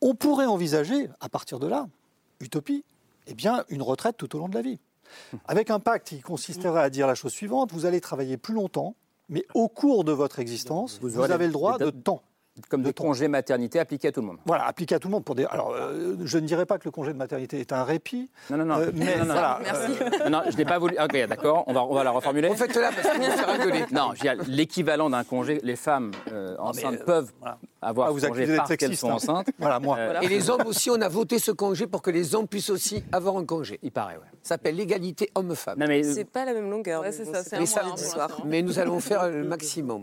[0.00, 1.86] On pourrait envisager, à partir de là,
[2.40, 2.84] utopie,
[3.26, 4.78] eh bien, une retraite tout au long de la vie.
[5.46, 8.94] Avec un pacte qui consisterait à dire la chose suivante, vous allez travailler plus longtemps,
[9.28, 12.22] mais au cours de votre existence, vous, aurez avez le droit de temps.
[12.68, 14.38] Comme de congé maternité appliqué à tout le monde.
[14.44, 15.24] Voilà, appliqué à tout le monde.
[15.24, 15.44] Pour des...
[15.46, 18.28] Alors, euh, je ne dirais pas que le congé de maternité est un répit.
[18.50, 18.78] Non, non, non.
[18.80, 20.96] Euh, mais non, non, voilà, euh, non, je n'ai pas voulu.
[21.00, 22.54] Ok, d'accord, on va, on va la reformuler.
[22.56, 23.84] Faites-la parce qu'on se rigoler.
[23.92, 24.10] Non,
[24.48, 27.32] l'équivalent d'un congé, les femmes euh, enceintes peuvent
[27.80, 29.14] avoir Ah, vous congé accusez d'être parce qu'elles sont hein.
[29.14, 29.46] enceintes.
[29.58, 29.96] Voilà, moi.
[29.98, 32.70] Euh, Et les hommes aussi, on a voté ce congé pour que les hommes puissent
[32.70, 33.78] aussi avoir un congé.
[33.82, 34.22] Il paraît, ouais.
[34.42, 35.78] Ça s'appelle l'égalité homme-femme.
[35.78, 37.00] Non, mais C'est pas la même longueur.
[37.02, 38.42] Ouais, mais c'est ça, c'est Mais, un ça- mois, hein, l'instant.
[38.44, 40.00] mais nous allons faire le maximum.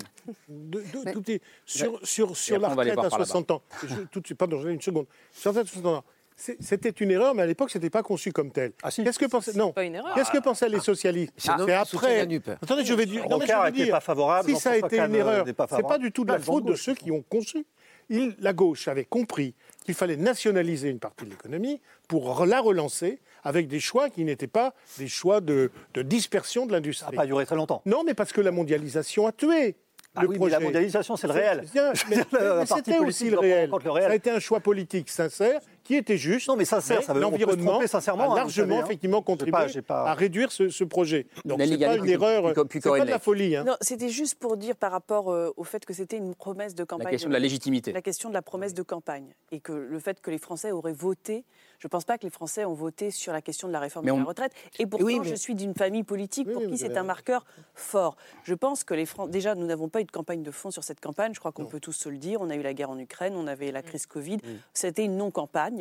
[1.65, 3.25] Sur, sur, la retraite à par là-bas.
[3.25, 5.05] 60 ans, je- tout de suite, pardon, j'en ai une seconde.
[5.31, 6.03] Sur la retraite à 60 ans,
[6.35, 8.71] c'était une erreur, mais à l'époque, c'était pas conçu comme tel.
[8.83, 9.03] Ah, si.
[9.03, 10.13] Qu'est-ce que pensaient non pas une erreur.
[10.13, 12.21] Qu'est-ce que pensaient les socialistes homme C'est après.
[12.61, 13.27] Attendez, je vais dire.
[13.27, 15.53] non, mais je vais dire, pas favorable, Si ça a été une euh, erreur, n'est
[15.53, 17.65] pas c'est pas du tout de la faute de ceux qui ont conçu.
[18.09, 23.19] Il- la gauche avait compris qu'il fallait nationaliser une partie de l'économie pour la relancer
[23.43, 27.15] avec des choix qui n'étaient pas des choix de, de dispersion de Ça n'a l'industrie.
[27.17, 27.81] pas duré très longtemps.
[27.85, 29.75] Non, mais parce que la mondialisation a tué.
[30.17, 30.51] Ah le oui, mais projet.
[30.53, 31.63] la mondialisation, c'est le réel.
[31.73, 33.69] Bien, mais- c'était aussi le réel.
[33.71, 36.47] Ça a été un choix politique sincère qui était juste.
[36.47, 38.67] Non, mais sincère, mais ça veut- on peut se l'environnement sincèrement, hein, a vous largement
[38.75, 38.85] savez, hein.
[38.85, 41.27] effectivement contribué pas- j'ai pas- à réduire ce, ce projet.
[41.45, 43.55] Donc c'est pas une erreur, c'est pas de la folie.
[43.55, 43.63] hein.
[43.65, 46.83] Non, c'était juste pour dire par rapport euh, au fait que c'était une promesse de
[46.83, 47.05] campagne.
[47.05, 47.91] La question de la légitimité.
[47.93, 49.33] La question de la promesse de campagne.
[49.51, 51.45] Et que le fait que les Français auraient voté,
[51.79, 54.05] je ne pense pas que les Français ont voté sur la question de la réforme
[54.05, 54.51] de la retraite.
[54.79, 57.45] Et pourtant, Oui, mais- je suis d'une famille politique pour Oui, qui c'est un marqueur
[57.75, 58.17] fort.
[58.43, 59.31] Je pense que les Français.
[59.31, 61.33] Déjà, nous n'avons pas eu de campagne de fond sur cette campagne.
[61.33, 62.41] Je crois qu'on peut tous se le dire.
[62.41, 64.37] On a eu la guerre en Ukraine, on avait la crise Covid.
[64.73, 65.76] C'était une non-campagne.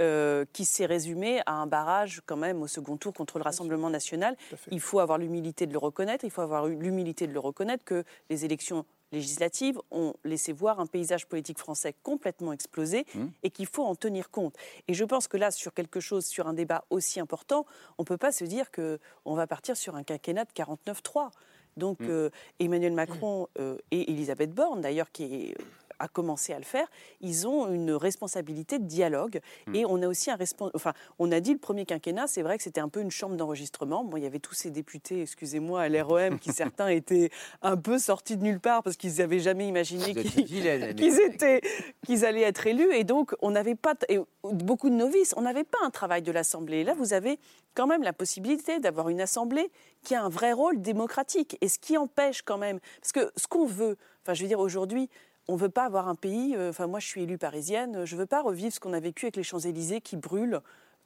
[0.00, 3.90] Euh, qui s'est résumée à un barrage quand même au second tour contre le Rassemblement
[3.90, 4.36] national.
[4.70, 6.24] Il faut avoir l'humilité de le reconnaître.
[6.24, 10.86] Il faut avoir l'humilité de le reconnaître que les élections législatives ont laissé voir un
[10.86, 13.26] paysage politique français complètement explosé Mmh.
[13.42, 14.54] et qu'il faut en tenir compte.
[14.86, 17.64] Et je pense que là, sur quelque chose, sur un débat aussi important,
[17.96, 21.30] on ne peut pas se dire qu'on va partir sur un quinquennat de 49-3.
[21.78, 22.06] Donc Mmh.
[22.10, 22.30] euh,
[22.60, 25.56] Emmanuel Macron euh, et Elisabeth Borne, d'ailleurs, qui est-
[25.98, 26.88] a commencé à le faire,
[27.20, 29.74] ils ont une responsabilité de dialogue Mmh.
[29.74, 30.76] et on a aussi un responsable.
[30.76, 33.36] Enfin, on a dit le premier quinquennat, c'est vrai que c'était un peu une chambre
[33.36, 34.04] d'enregistrement.
[34.04, 37.30] Bon, il y avait tous ces députés, excusez-moi, à l'REM, qui certains étaient
[37.62, 41.60] un peu sortis de nulle part parce qu'ils n'avaient jamais imaginé qu'ils étaient,
[42.04, 42.92] qu'ils allaient être élus.
[42.94, 46.32] Et donc, on n'avait pas, et beaucoup de novices, on n'avait pas un travail de
[46.32, 46.84] l'Assemblée.
[46.84, 47.38] Là, vous avez
[47.74, 49.70] quand même la possibilité d'avoir une Assemblée
[50.02, 51.56] qui a un vrai rôle démocratique.
[51.60, 54.60] Et ce qui empêche quand même, parce que ce qu'on veut, enfin, je veux dire,
[54.60, 55.08] aujourd'hui,
[55.48, 58.14] on ne veut pas avoir un pays, euh, enfin, moi, je suis élue parisienne, je
[58.14, 60.60] ne veux pas revivre ce qu'on a vécu avec les Champs-Élysées qui brûlent.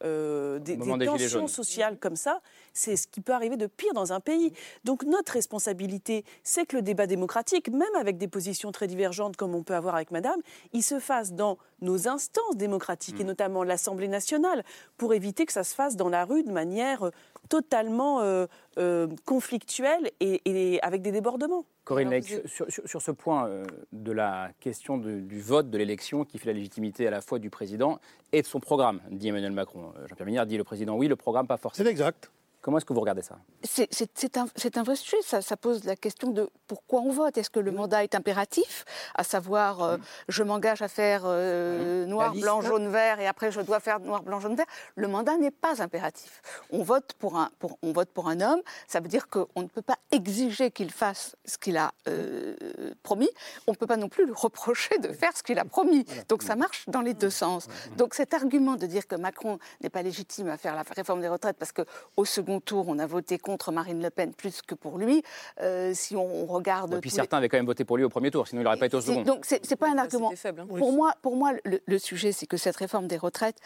[0.04, 2.40] euh, des, tensions sociales comme ça,
[2.72, 4.52] c'est ce qui peut arriver de pire dans un pays.
[4.82, 9.54] Donc notre responsabilité, c'est que le débat démocratique, même avec des positions très divergentes comme
[9.54, 10.40] on peut avoir avec Madame,
[10.72, 14.64] il se fasse dans nos instances démocratiques et notamment l'Assemblée nationale,
[14.96, 17.10] pour éviter que ça se fasse dans la rue de manière euh,
[17.56, 18.46] totalement euh,
[18.78, 21.66] euh, conflictuelle et, et avec des débordements.
[21.84, 26.24] Corinne sur, sur- sur ce point euh, de la question de- du vote, de l'élection,
[26.24, 27.98] qui fait la légitimité à la fois du président
[28.32, 29.92] et de son programme, dit Emmanuel Macron.
[29.98, 31.84] Euh, Jean-Pierre Mignard dit le président oui, le programme pas forcément.
[31.84, 32.30] C'est exact.
[32.62, 33.36] Comment est-ce que vous regardez ça?
[33.64, 34.46] C'est- un,
[34.76, 35.16] un vrai sujet.
[35.22, 37.36] Ça, ça pose la question de pourquoi on vote.
[37.36, 38.84] Est-ce que le mandat est impératif,
[39.16, 39.96] à savoir euh,
[40.28, 44.22] je m'engage à faire euh, noir, blanc, jaune, vert et après je dois faire noir,
[44.22, 46.40] blanc, jaune, vert Le mandat n'est pas impératif.
[46.70, 48.60] On vote pour un, pour, on vote pour un homme.
[48.86, 52.54] Ça veut dire qu'on ne peut pas exiger qu'il fasse ce qu'il a euh,
[53.02, 53.28] promis.
[53.66, 56.04] On ne peut pas non plus lui reprocher de faire ce qu'il a promis.
[56.28, 57.66] Donc ça marche dans les deux sens.
[57.96, 61.28] Donc cet argument de dire que Macron n'est pas légitime à faire la réforme des
[61.28, 61.82] retraites parce que
[62.16, 65.22] au second tour on a voté contre Marine Le Pen plus que pour lui,
[65.60, 68.08] euh, si on regarde Et puis les- certains avaient quand même voté pour lui au
[68.08, 69.22] premier tour, sinon il n'aurait pas été au second.
[69.22, 70.30] Donc c'est pas un argument.
[70.36, 70.66] faible, hein.
[70.68, 73.56] Pour moi, pour moi, le, le sujet, c'est que cette réforme des retraites,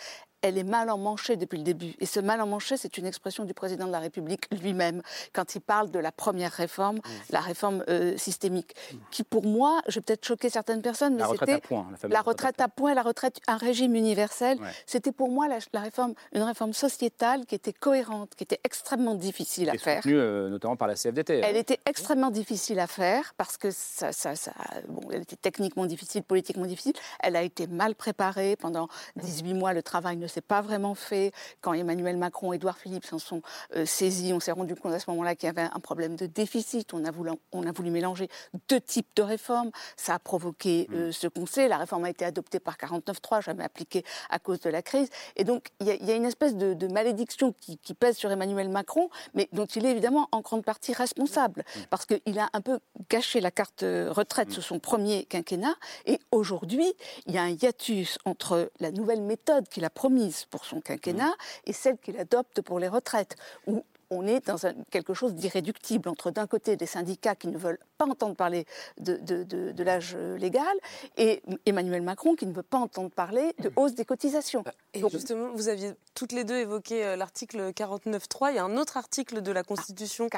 [0.42, 1.94] elle est mal emmanchée depuis le début.
[1.98, 5.60] Et ce mal emmanché, c'est une expression du président de la République lui-même quand il
[5.60, 8.74] parle de la première réforme, la réforme euh, systémique,
[9.10, 11.86] qui pour moi, je vais peut-être choquer certaines personnes, mais La retraite à c'était points,
[12.02, 14.60] la la retraite à points, la retraite, un régime universel.
[14.60, 14.68] Ouais.
[14.84, 19.14] C'était pour moi la, la réforme, une réforme sociétale qui était cohérente, qui était extrêmement
[19.14, 20.02] difficile à Et faire.
[20.02, 21.40] soutenue euh, notamment par la CFDT.
[21.42, 24.52] Elle était extrêmement difficile à faire parce que ça, ça, ça-
[24.88, 26.92] bon, elle était techniquement difficile, politiquement difficile.
[27.20, 28.56] Elle a été mal préparée.
[28.56, 31.32] Pendant 18 mois, le travail ne s'est pas vraiment fait.
[31.60, 33.42] Quand Emmanuel Macron et Édouard Philippe s'en sont
[33.74, 36.26] euh, saisis, on s'est rendu compte à ce moment-là qu'il y avait un problème de
[36.26, 36.92] déficit.
[36.94, 38.28] On a voulu, on a voulu mélanger
[38.68, 39.70] deux types de réformes.
[39.96, 41.68] Ça a provoqué euh, ce qu'on sait.
[41.68, 45.08] La réforme a été adoptée par 49.3, jamais appliquée à cause de la crise.
[45.36, 47.94] Et donc, il y, a- il y a une espèce de, de malédiction qui, qui
[47.94, 52.38] pèse sur Emmanuel Macron, mais dont il est évidemment en grande partie responsable, parce qu'il
[52.38, 52.78] a un peu
[53.10, 55.74] gâché la carte euh, retraite sous son premier quinquennat.
[56.06, 56.92] Et aujourd'hui,
[57.26, 61.32] il y a un hiatus entre la nouvelle méthode qu'il a promise pour son quinquennat
[61.64, 63.36] et celle qu'il adopte pour les retraites,
[63.66, 67.58] où on est dans un- quelque chose d'irréductible entre d'un côté des syndicats qui ne
[67.58, 68.66] veulent pas entendre parler
[68.98, 70.76] de, de- de- de l'âge euh, légal
[71.16, 74.64] et Emmanuel Macron qui ne veut pas entendre parler de hausse des cotisations.
[74.94, 78.50] Et justement, vous aviez toutes les deux évoqué euh, l'article 49.3.
[78.50, 80.28] Il y a un autre article de la Constitution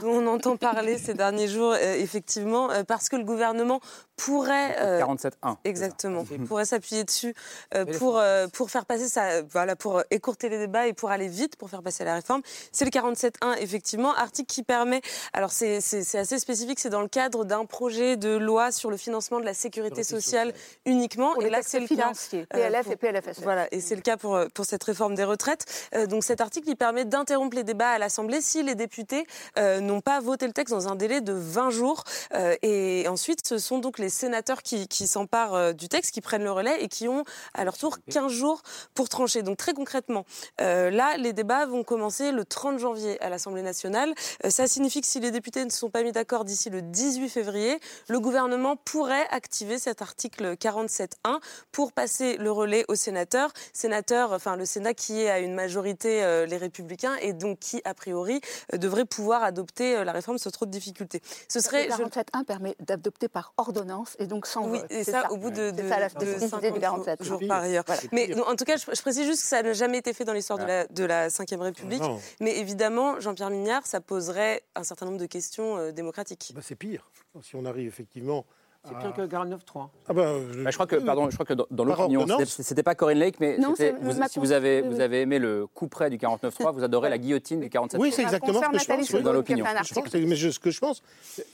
[0.00, 3.80] dont on entend parler ces derniers jours, euh, effectivement, euh, parce que le gouvernement
[4.16, 4.76] pourrait...
[4.80, 5.56] euh, 47.1.
[5.64, 6.24] Exactement.
[6.46, 7.34] pourrait s'appuyer dessus
[7.74, 11.28] euh, pour, euh, pour faire passer ça, voilà, pour écourter les débats et pour aller
[11.28, 12.42] vite, pour faire passer la réforme.
[12.72, 15.00] C'est le 47.1, effectivement, article qui permet,
[15.32, 19.40] alors c'est assez spécifique, c'est dans le cadre d'un projet de loi sur le financement
[19.40, 20.52] de la sécurité sociale
[20.86, 21.32] uniquement.
[21.34, 23.42] Pour et là, c'est le financiers, cas, euh, PLF pour- et PLFSS.
[23.42, 25.64] Voilà, et c'est le cas pour, euh, pour cette réforme des retraites.
[25.96, 29.26] Euh, donc cet article, il permet d'interrompre les débats à l'Assemblée si les députés
[29.58, 32.04] euh, n'ont pas voté le texte dans un délai de 20 jours.
[32.34, 36.20] Euh, et ensuite, ce sont donc les sénateurs qui, qui s'emparent euh, du texte, qui
[36.20, 37.24] prennent le relais et qui ont
[37.54, 38.62] à leur tour 15 jours
[38.94, 39.42] pour trancher.
[39.42, 40.24] Donc très concrètement,
[40.60, 44.14] euh, là, les débats vont commencer le 30 janvier à l'Assemblée nationale.
[44.44, 47.28] Euh, ça signifie que si les députés ne sont pas mis d'accord d'ici le 18
[47.28, 47.78] février,
[48.08, 51.38] le gouvernement pourrait activer cet article 47.1
[51.72, 53.52] pour passer le relais aux sénateurs.
[53.72, 57.80] Sénateurs, enfin le Sénat qui est à une majorité euh, les Républicains et donc qui,
[57.84, 58.40] a priori,
[58.72, 61.20] euh, devrait pouvoir adopter euh, la réforme sans trop de difficultés.
[61.48, 61.86] Ce serait...
[61.88, 64.90] Le je- 47.1 permet d'adopter par ordonnance et donc sans oui, vote.
[64.90, 67.22] et C'est ça, au bout de, C'est de, ça la de spécificité 50 du 47.
[67.24, 67.84] jours par ailleurs.
[67.86, 68.02] Voilà.
[68.12, 70.24] Mais donc, en tout cas, je, je précise juste que ça n'a jamais été fait
[70.24, 71.28] dans l'histoire de la, de la
[71.64, 72.00] République.
[72.02, 72.20] Non.
[72.40, 76.52] Mais évidemment, Jean-Pierre Mignard, ça poserait un certain nombre de questions euh, démocratiques.
[76.54, 77.10] Bah, c'est pire.
[77.42, 78.44] Si on arrive effectivement.
[78.86, 79.88] C'est pire que le 49.3.
[80.08, 82.82] Ah ben, euh, Bah, je crois que, pardon, je crois que dans, dans l'opinion, c'était-
[82.82, 85.66] pas Corinne Lake, mais Non, c'est vous- si vous avez, Oui, vous avez aimé le
[85.66, 87.98] coup près du 49.3, vous adorez la guillotine du 47.3.
[88.02, 89.10] Oui, c'est exactement ce que je pense.
[89.10, 89.22] oui.
[89.22, 89.64] Dans l'opinion.
[89.64, 91.02] Je mais je- ce que je pense,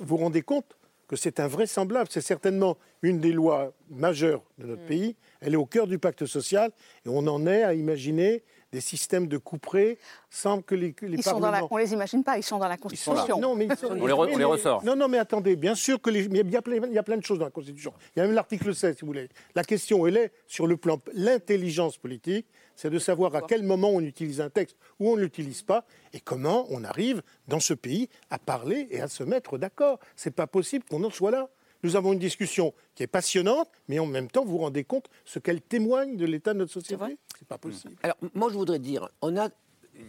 [0.01, 2.09] vous vous rendez compte que c'est invraisemblable.
[2.11, 5.15] C'est certainement une des lois majeures de notre pays.
[5.41, 6.73] Elle est au cœur du pacte social
[7.07, 8.43] et on en est à imaginer
[8.73, 9.99] des systèmes de couperets
[10.29, 11.69] sans que les, les Ils sont dans la- parlements...
[11.73, 13.39] on les imagine pas, ils sont dans la Constitution.
[13.41, 14.85] Non, mais ils sont- On les re- on les ressort.
[14.85, 17.03] Non, non, mais attendez, bien sûr que les- il y, a plein, il y a
[17.03, 17.93] plein de choses dans la Constitution.
[18.15, 19.29] Il y a même l'article 16, si vous voulez.
[19.55, 22.47] La question, elle est sur le plan l'intelligence politique,
[22.77, 25.85] c'est de savoir à quel moment on utilise un texte ou on ne l'utilise pas,
[26.13, 29.99] et comment on arrive dans ce pays à parler et à se mettre d'accord.
[30.17, 31.49] C'est pas possible qu'on en soit là.
[31.83, 35.09] Nous avons une discussion qui est passionnante, mais en même temps, vous vous rendez compte
[35.25, 37.17] ce qu'elle témoigne de l'état de notre société?
[37.39, 37.95] C'est pas possible.
[38.03, 39.49] Alors, moi, je voudrais dire, on a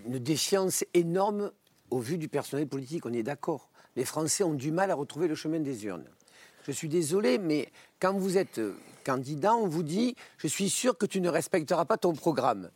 [0.06, 1.52] une défiance énorme
[1.90, 3.70] au vu du personnel politique, on est d'accord.
[3.96, 6.08] Les Français ont du mal à retrouver le chemin des urnes.
[6.66, 7.70] Je suis désolé, mais
[8.02, 11.86] quand vous êtes euh, candidat, on vous dit Je suis sûr que tu ne respecteras
[11.86, 12.70] pas ton programme.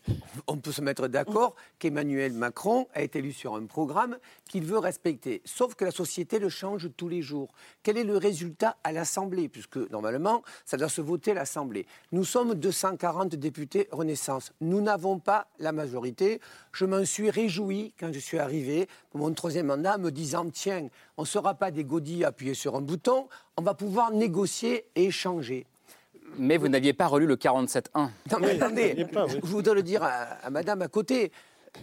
[0.47, 4.17] On peut se mettre d'accord qu'Emmanuel Macron a été élu sur un programme
[4.47, 5.41] qu'il veut respecter.
[5.45, 7.49] Sauf que la société le change tous les jours.
[7.84, 9.49] Quel est le résultat à l'Assemblée?
[9.49, 11.88] Puisque normalement, ça doit se voter à l'Assemblée.
[12.11, 14.51] Nous sommes 240 députés Renaissance.
[14.61, 16.39] Nous n'avons pas la majorité.
[16.71, 20.88] Je m'en suis réjoui quand je suis arrivé pour mon troisième mandat, me disant Tiens,
[21.17, 25.09] on ne sera pas des godilles appuyés sur un bouton, on va pouvoir négocier et.
[26.38, 27.82] Mais vous n'aviez pas relu le 47.1.
[27.95, 28.09] Non,
[28.41, 30.09] mais attendez, je voudrais le dire à,
[30.43, 31.32] à madame à côté.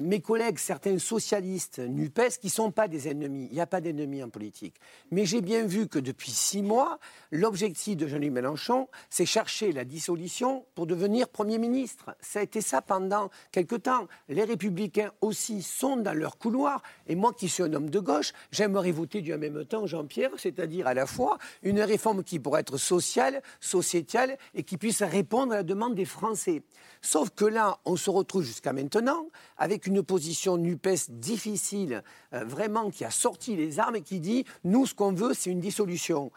[0.01, 3.83] Mes collègues, certains socialistes, NUPES, qui ne sont pas des ennemis, il n'y a pas
[3.83, 4.77] d'ennemis en politique.
[5.11, 6.99] Mais j'ai bien vu que depuis six mois,
[7.31, 12.17] l'objectif de Jean-Luc Mélenchon, c'est chercher la dissolution pour devenir Premier ministre.
[12.21, 14.09] Ça a été ça pendant quelque temps.
[14.29, 16.83] Les Républicains aussi sont dans leur couloir.
[17.07, 20.87] Et moi qui suis un homme de gauche, j'aimerais voter du même temps, Jean-Pierre, c'est-à-dire
[20.87, 25.57] à la fois une réforme qui pourrait être sociale, sociétale et qui puisse répondre à
[25.57, 26.63] la demande des Français.
[27.03, 29.27] Sauf que là, on se retrouve jusqu'à maintenant
[29.59, 32.03] avec une position NUPES difficile,
[32.35, 35.51] euh, vraiment qui a sorti les armes et qui dit nous, ce qu'on veut, c'est
[35.51, 36.31] une dissolution.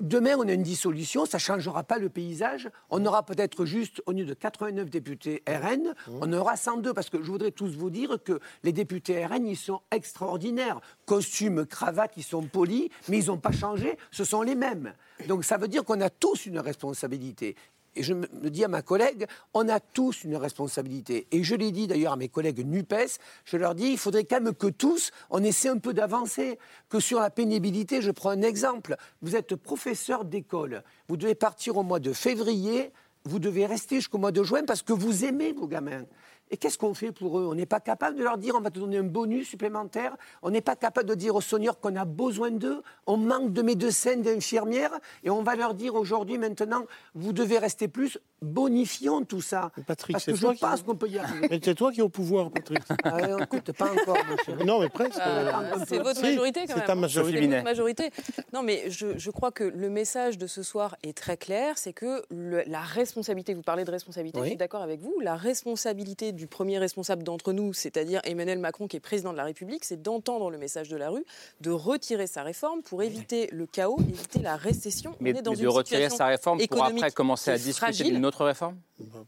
[0.00, 2.68] Demain, on a une dissolution, ça ne changera pas le paysage.
[2.90, 6.92] On aura peut-être juste, au lieu de 89 députés RN, on aura 102.
[6.92, 10.80] Parce que je voudrais tous vous dire que les députés RN, ils sont extraordinaires.
[11.06, 14.94] Costumes, cravates, ils sont polis, mais ils n'ont pas changé, ce sont les mêmes.
[15.28, 17.54] Donc ça veut dire qu'on a tous une responsabilité.
[17.96, 21.26] Et je me dis à ma collègue, on a tous une responsabilité.
[21.30, 24.40] Et je l'ai dit d'ailleurs à mes collègues NUPES, je leur dis, il faudrait quand
[24.40, 26.58] même que tous, on essaie un peu d'avancer.
[26.88, 28.96] Que sur la pénibilité, je prends un exemple.
[29.22, 32.92] Vous êtes professeur d'école, vous devez partir au mois de février,
[33.24, 36.04] vous devez rester jusqu'au mois de juin parce que vous aimez vos gamins.
[36.54, 37.48] Et qu'est-ce qu'on fait pour eux?
[37.50, 40.16] On n'est pas capable de leur dire on va te donner un bonus supplémentaire.
[40.40, 42.80] On n'est pas capable de dire aux seniors qu'on a besoin d'eux.
[43.08, 44.96] On manque de médecins, d'infirmières.
[45.24, 46.84] Et on va leur dire aujourd'hui, maintenant,
[47.16, 48.20] vous devez rester plus.
[48.44, 49.70] Bonifions tout ça.
[49.86, 51.48] Patrick, Parce c'est que je toi qui- pense qu'on peut y arriver.
[51.50, 52.80] Mais c'est toi qui es au pouvoir, Patrick.
[53.02, 54.64] Ah, ouais, écoute, pas encore, mon chéri.
[54.64, 55.18] Non, mais presque.
[55.18, 55.50] Euh,
[55.88, 56.86] c'est votre majorité quand c'est même.
[56.86, 57.32] ta majorité.
[57.36, 57.54] C'est Binet.
[57.56, 58.10] votre majorité.
[58.52, 61.92] Non, mais je, je crois que le message de ce soir est très clair, c'est
[61.92, 64.44] que le- la responsabilité, vous parlez de responsabilité, Oui.
[64.46, 68.86] je suis d'accord avec vous, la responsabilité du premier responsable d'entre nous, c'est-à-dire Emmanuel Macron
[68.88, 71.24] qui est président de la République, c'est d'entendre le message de la rue,
[71.60, 75.14] de retirer sa réforme pour éviter le chaos, éviter la récession.
[75.20, 77.50] Mais, On est dans mais de une retirer situation sa réforme pour économique après commencer
[77.50, 78.12] à discuter fragile.
[78.14, 78.76] d'une réforme?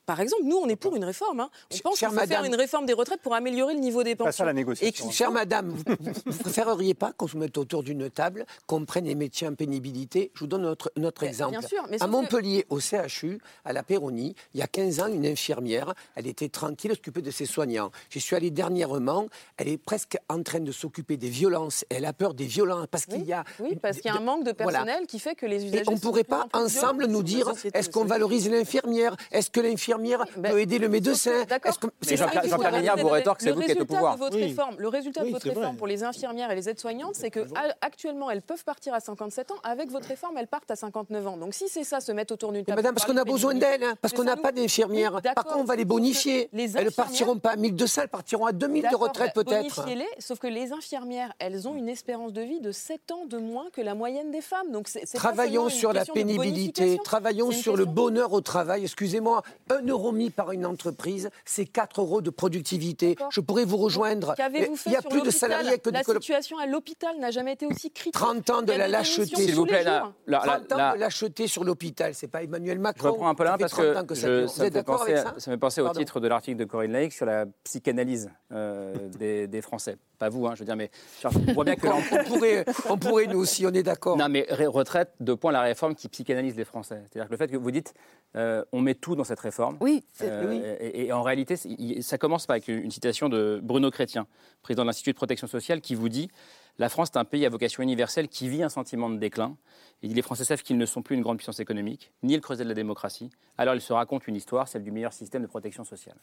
[0.07, 1.41] Par exemple, nous, on est pour une réforme.
[1.41, 1.51] hein.
[1.75, 4.47] On pense qu'il faut faire une réforme des retraites pour améliorer le niveau des pensions.
[4.81, 8.47] Et qui- Chère madame, vous, vous- vous préféreriez pas qu'on se mette autour d'une table,
[8.67, 10.31] qu'on prenne les métiers en pénibilité?
[10.35, 11.51] Je vous donne notre, notre exemple.
[11.59, 15.01] bien sûr, mais à que- Montpellier, au CHU, à la Péronie, il y a 15
[15.01, 17.91] ans, une infirmière, elle était tranquille, s'occupait de ses soignants.
[18.09, 19.27] J'y suis allé dernièrement,
[19.57, 21.85] elle est presque en train de s'occuper des violences.
[21.91, 23.43] Elle a peur des violences parce qu'il y a...
[23.59, 24.85] Oui, parce qu'il y a un manque de Voilà.
[24.85, 25.85] personnel qui fait que les Et usagers.
[25.89, 28.86] on ne pourrait pas ensemble nous dire la est-ce qu'on valorise l'infirmière?
[29.33, 31.45] Est-ce que l'infirmière peut aider le médecin?
[31.47, 34.15] que- Mais Jean-Pierre- vous rétorque, c'est vous qui êtes au résultat pouvoir.
[34.15, 34.45] De votre Oui.
[34.45, 37.41] réforme, le résultat Oui, de votre réforme pour les infirmières et les aides-soignantes, c'est que
[37.55, 39.57] a- actuellement elles peuvent partir à 57 ans.
[39.65, 41.37] Avec votre réforme, elles partent à 59 ans.
[41.37, 42.77] Donc si c'est ça, se mettre autour d'une table.
[42.77, 45.13] madame, parce qu'on a besoin d'elles, hein, parce qu'on n'a pas d'infirmières.
[45.13, 46.49] Par d'accord, contre, on va les bonifier.
[46.53, 49.45] les Elles ne partiront pas à 1200, elles partiront à 2000 de D'accord, retraite bah,
[49.45, 49.77] peut-être.
[49.83, 53.39] Bonifiez-les, sauf que les infirmières, elles ont une espérance de vie de 7 ans de
[53.39, 54.71] moins que la moyenne des femmes.
[54.73, 58.76] Donc c'est Travaillons sur la pénibilité, travaillons sur le bonheur au travail.
[58.85, 63.17] Excusez-moi, un euro mis par une entreprise, c'est 4 euros de productivité.
[63.31, 64.35] Je pourrais vous rejoindre.
[64.37, 67.31] Qu'avez-vous fait Il y a sur plus de salariés que La situation à l'hôpital n'a
[67.31, 68.15] jamais été aussi critique.
[68.15, 69.25] 30 ans de la lâcheté.
[69.25, 70.13] démissions tous les jours.
[70.31, 73.13] 30 ans de lâcheté sur l'hôpital, c'est pas Emmanuel Je Macron.
[73.13, 74.51] reprends un peu là parce 30 que, ans ça je- dure.
[74.51, 75.89] ça, Vous me êtes fait d'accord penser, avec à- ça ça me fait penser au
[75.91, 79.97] titre de l'article de Corinne Laïc sur la psychanalyse euh, des, des Français.
[80.19, 80.91] Pas vous, hein, je veux dire, mais
[81.25, 84.17] on voit bien que l'en- on, pourrait, on pourrait, nous aussi, on est d'accord.
[84.17, 87.03] Non, mais retraite, deux points, la réforme qui psychanalyse les Français.
[87.11, 87.93] C'est-à-dire que le fait que vous dites,
[88.35, 89.77] euh, on met tout dans cette réforme.
[89.81, 91.57] Oui, euh, Et, en réalité,
[92.01, 94.27] ça commence avec une citation de Bruno Chrétien,
[94.63, 96.31] président de l'Institut de protection sociale, qui vous dit
[96.79, 99.57] La France est un pays à vocation universelle qui vit un sentiment de déclin.
[100.03, 102.41] Il dit Les Français savent qu'ils ne sont plus une grande puissance économique, ni le
[102.41, 103.31] creuset de la démocratie.
[103.59, 106.17] Alors ils se racontent une histoire, celle du meilleur système de protection sociale.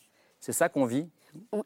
[0.43, 1.07] C'est ça qu'on vit?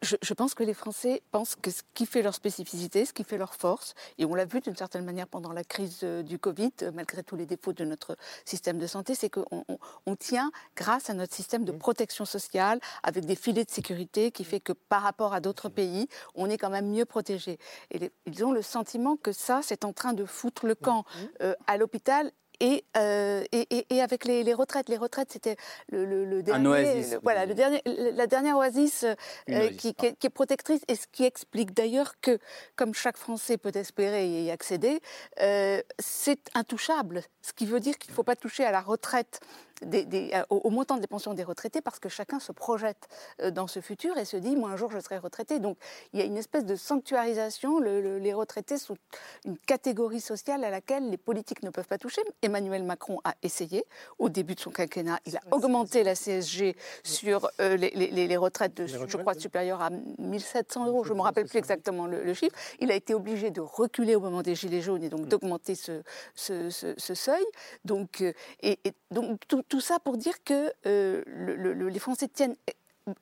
[0.04, 3.40] Je, pense que les Français pensent que ce qui fait leur spécificité, ce qui fait
[3.40, 6.72] leur force, et on l'a vu d'une certaine manière pendant la crise euh, du Covid,
[6.84, 8.16] euh, malgré tous les défauts de notre
[8.46, 9.66] système de santé, c'est qu'on
[10.06, 14.44] on, tient grâce à notre système de protection sociale, avec des filets de sécurité qui
[14.44, 17.58] fait que par rapport à d'autres pays, on est quand même mieux protégé.
[17.90, 21.04] Et ils ont le sentiment que ça, c'est en train de foutre le camp
[21.42, 22.32] euh, à l'hôpital
[22.62, 24.90] euh, et, et, et, avec les, les, retraites.
[24.90, 25.58] Les retraites, c'était
[25.90, 29.06] le, le, le, dernier, voilà, le dernier, la dernière oasis,
[29.50, 32.40] euh, qui, qui, est, protectrice et ce qui explique d'ailleurs que,
[32.76, 35.00] comme chaque Français peut espérer y accéder,
[35.42, 37.22] euh, c'est intouchable.
[37.42, 39.40] Ce qui veut dire qu'il ne faut pas toucher à la retraite
[39.84, 43.08] euh, au, montant des pensions des retraités parce que chacun se projette
[43.42, 45.60] euh, dans ce futur et se dit moi un jour je serai retraité.
[45.60, 45.78] Donc
[46.14, 47.80] il y a une espèce de sanctuarisation.
[47.80, 48.98] les retraités sont
[49.46, 52.22] une catégorie sociale à laquelle les politiques ne peuvent pas toucher.
[52.42, 53.86] Emmanuel Macron a essayé
[54.20, 55.20] au début de son quinquennat.
[55.26, 60.88] Il a augmenté la CSG sur euh, les, retraites, de, je crois, supérieures à 1700
[60.88, 61.04] euros.
[61.04, 62.56] Je ne me rappelle plus exactement le, chiffre.
[62.80, 65.30] Il a été obligé de reculer au moment des Gilets jaunes et donc mm.
[65.30, 66.02] d'augmenter ce,
[66.36, 67.46] ce, seuil.
[67.86, 71.24] Donc, et, et donc tout, tout ça pour dire que euh,
[71.90, 72.56] les Français tiennent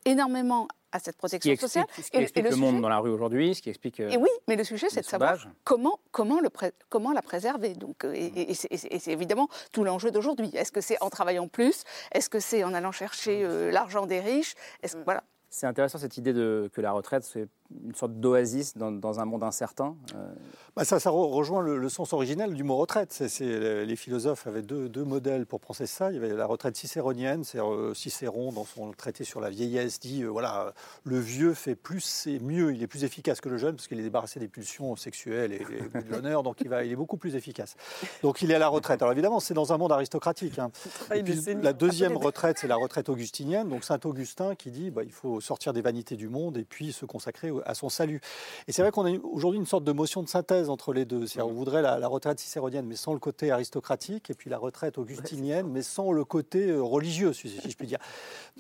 [0.06, 1.86] énormément à cette protection sociale.
[1.98, 4.00] Ce qui explique le, monde dans la rue aujourd'hui, ce qui explique.
[4.00, 6.50] Euh, et oui, mais le sujet, c'est de savoir comment, comment, le
[6.90, 7.74] comment la préserver.
[7.74, 10.50] Donc, euh, et, c'est évidemment tout l'enjeu d'aujourd'hui.
[10.56, 11.84] Est-ce que c'est en travaillant plus?
[12.14, 14.56] Est-ce que c'est en allant chercher l'argent des riches?
[15.04, 15.24] Voilà.
[15.50, 17.48] C'est intéressant cette idée de, que la retraite, c'est
[17.84, 19.96] une sorte d'oasis dans, un monde incertain.
[20.16, 20.34] Euh.
[20.76, 23.24] Bah ça, ça rejoint le, sens originel du mot retraite.
[23.40, 26.12] Les philosophes avaient deux, deux, modèles pour penser ça.
[26.12, 30.00] Il y avait la retraite cicéronienne, c'est euh, Cicéron dans son traité sur la vieillesse
[30.00, 33.58] dit euh, voilà le vieux fait plus et mieux, il est plus efficace que le
[33.58, 36.92] jeune parce qu'il est débarrassé des pulsions sexuelles et, de l'honneur, donc il va, il
[36.92, 37.76] est beaucoup plus efficace.
[38.22, 39.02] Donc il est à la retraite.
[39.02, 40.60] Alors évidemment, c'est dans un monde aristocratique.
[40.60, 40.72] Hein.
[41.16, 45.04] Et puis, la deuxième retraite, c'est la retraite augustinienne, donc Saint Augustin qui dit bah,
[45.04, 48.22] il faut sortir des vanités du monde et puis se consacrer à son salut.
[48.68, 51.28] Et c'est vrai qu'on a aujourd'hui une sorte de motion de synthèse entre les deux.
[51.28, 54.98] cest on voudrait la, retraite cicéronienne, mais sans le côté aristocratique, et puis la retraite
[54.98, 58.00] augustinienne, mais sans le côté euh, religieux, si, je puis dire.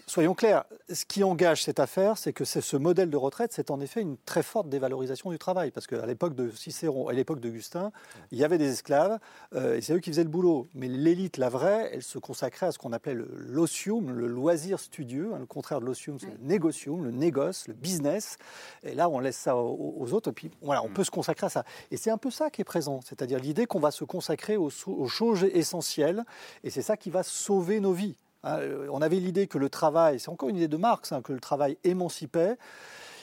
[0.08, 3.80] Soyons clairs, ce qui engage cette affaire, c'est que ce modèle de retraite, c'est en
[3.80, 7.92] effet une très forte dévalorisation du travail, parce qu'à l'époque de Cicéron, à l'époque d'Augustin,
[8.32, 9.20] il y avait des esclaves,
[9.54, 10.68] euh, et c'est eux qui faisaient le boulot.
[10.74, 15.32] Mais l'élite, la vraie, elle se consacrait à ce qu'on appelait l'osium, le, loisir studieux.
[15.34, 18.38] Hein, le contraire de l'osium, c'est le négocium, le négoce, le business.
[18.86, 20.94] Et là, on laisse ça aux, autres, et puis voilà, on mm.
[20.94, 21.66] peut se consacrer à ça.
[21.92, 24.70] Et c'est un peu ça qui est présent, c'est-à-dire l'idée qu'on va se consacrer aux,
[24.70, 26.24] choses essentielles,
[26.64, 28.16] et c'est ça qui va sauver nos vies.
[28.44, 28.60] Hein.
[28.92, 31.40] on avait l'idée que le travail, c'est encore une idée de Marx, hein, que le
[31.40, 32.58] travail émancipait.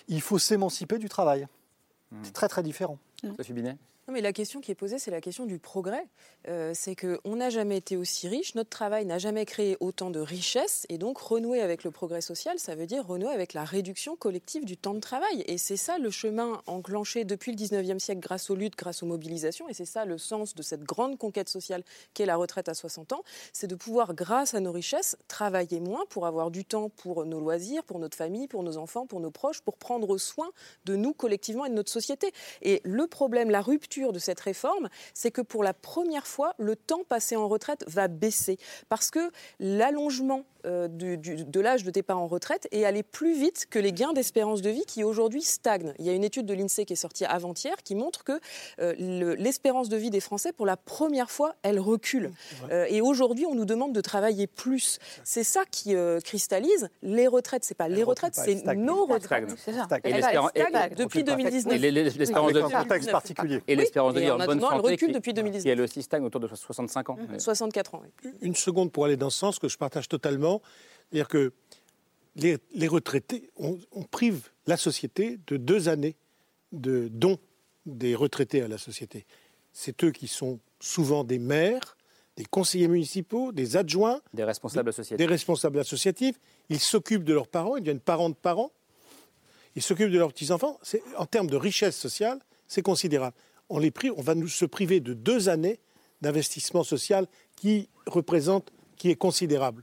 [0.09, 1.47] Il faut s'émanciper du travail.
[2.11, 2.19] Mm.
[2.23, 2.99] C'est très très différent.
[3.37, 3.77] Sophie Binet?
[4.11, 6.05] Mais la question qui est posée, c'est la question du progrès.
[6.49, 10.19] Euh, c'est qu'on n'a jamais été aussi riche, notre travail n'a jamais créé autant de
[10.19, 14.17] richesses, et donc renouer avec le progrès social, ça veut dire renouer avec la réduction
[14.17, 15.45] collective du temps de travail.
[15.47, 19.07] Et c'est ça le chemin enclenché depuis le 19e siècle grâce aux luttes, grâce aux
[19.07, 22.75] mobilisations, et c'est ça le sens de cette grande conquête sociale qu'est la retraite à
[22.75, 23.23] 60 ans,
[23.53, 27.39] c'est de pouvoir, grâce à nos richesses, travailler moins pour avoir du temps pour nos
[27.39, 30.51] loisirs, pour notre famille, pour nos enfants, pour nos proches, pour prendre soin
[30.87, 32.33] de nous collectivement et de notre société.
[32.63, 36.77] Et le problème, la rupture, de cette réforme, c'est que pour la première fois, le
[36.77, 38.59] temps passé en retraite va baisser.
[38.89, 39.31] Parce que
[39.61, 44.13] l'allongement euh, de l'âge de départ en retraite est allé plus vite que les gains
[44.13, 45.95] d'espérance de vie qui aujourd'hui stagnent.
[45.99, 48.41] Il y a une étude de l'INSEE qui est sortie avant-hier qui montre que
[48.81, 48.95] euh,
[49.39, 52.31] l'espérance de vie des Français, pour la première fois, elle recule.
[52.71, 54.99] Euh, et aujourd'hui, on nous demande de travailler plus.
[55.25, 55.95] C'est ça qui
[56.25, 56.89] cristallise.
[57.03, 59.49] Les retraites, c'est pas les retraites, c'est nos retraites.
[60.05, 60.15] Et
[60.97, 61.81] depuis 2019.
[62.17, 63.63] L'espérance de vie particulier.
[63.67, 64.75] Et l'espérance de vie en bonne santé.
[64.77, 65.67] Elle recule depuis 2019.
[65.67, 67.17] Et elle aussi stagne autour de 65 ans.
[67.39, 68.03] 64 ans.
[68.41, 70.52] Une seconde pour aller dans ce sens que je partage totalement
[71.11, 71.53] c'est-à-dire que
[72.37, 73.79] les, retraités, on,
[74.11, 76.17] prive la société de deux années
[76.73, 77.39] de dons
[77.85, 79.27] des retraités à la société.
[79.73, 81.97] C'est eux qui sont souvent des maires,
[82.37, 85.19] des conseillers municipaux, des adjoints, des responsables associatifs.
[85.19, 86.41] Des responsables associatifs.
[86.71, 88.73] Ils s'occupent de leurs parents, ils deviennent parents de parents.
[89.77, 90.79] Ils s'occupent de leurs petits-enfants.
[91.17, 93.37] En termes de richesse sociale, c'est considérable.
[93.69, 95.81] On, les prive, on va nous se priver de deux années
[96.21, 97.27] d'investissement social
[97.57, 99.83] qui représente, qui est considérable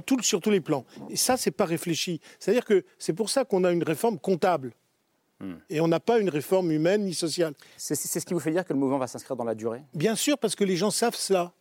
[0.00, 0.84] tout, sur tous les plans.
[1.08, 2.20] Et ça, c'est pas réfléchi.
[2.38, 4.72] C'est-à-dire que c'est pour ça qu'on a une réforme comptable.
[5.40, 5.54] Hmm.
[5.68, 7.54] Et on n'a pas une réforme humaine ni sociale.
[7.76, 9.82] C'est ce qui vous fait dire que le mouvement va s'inscrire dans la durée?
[9.94, 11.52] Bien sûr, parce que les gens savent cela.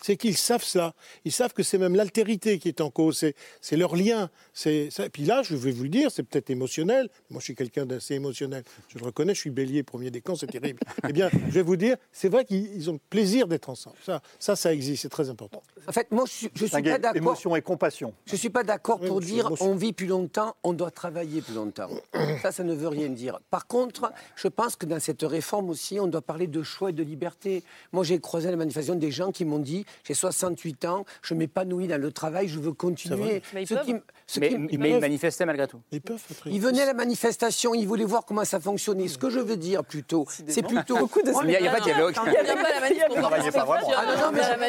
[0.00, 0.94] C'est qu'ils savent ça.
[1.24, 3.24] Ils savent que c'est même l'altérité qui est en cause,
[3.60, 4.30] c'est leur lien.
[4.64, 7.08] Et puis là, je vais vous le dire, c'est peut-être émotionnel.
[7.30, 8.64] Moi, je suis quelqu'un d'assez émotionnel.
[8.88, 10.80] Je le reconnais, je suis bélier, premier des camps, c'est terrible.
[11.08, 13.96] eh bien, je vais vous dire, c'est vrai qu'ils ont plaisir d'être ensemble.
[14.04, 15.62] Ça, ça, ça existe, c'est très important.
[15.86, 17.16] En fait, moi, je ne suis, pas d'accord.
[17.16, 18.12] Émotion et compassion.
[18.26, 21.54] Je ne suis pas d'accord pour dire on vit plus longtemps, on doit travailler plus
[21.54, 21.88] longtemps.
[22.42, 23.40] ça, ça ne veut rien dire.
[23.50, 26.92] Par contre, je pense que dans cette réforme aussi, on doit parler de choix et
[26.92, 27.62] de liberté.
[27.92, 31.88] Moi, j'ai croisé la manifestation des gens qui m'ont dit j'ai 68 ans, je m'épanouis
[31.88, 33.42] dans le travail, je veux continuer.
[33.54, 33.64] Mais
[34.70, 35.80] ils, manifestaient malgré tout.
[35.92, 39.08] Ils, peuvent, ils venaient à la manifestation, ils voulaient voir comment ça fonctionnait.
[39.08, 40.96] Ce que je veux dire plutôt, c'est plutôt.
[40.98, 42.14] Beaucoup de Il n'y a pas de dialogue.
[42.26, 43.66] Il n'y avait pas la manifestation.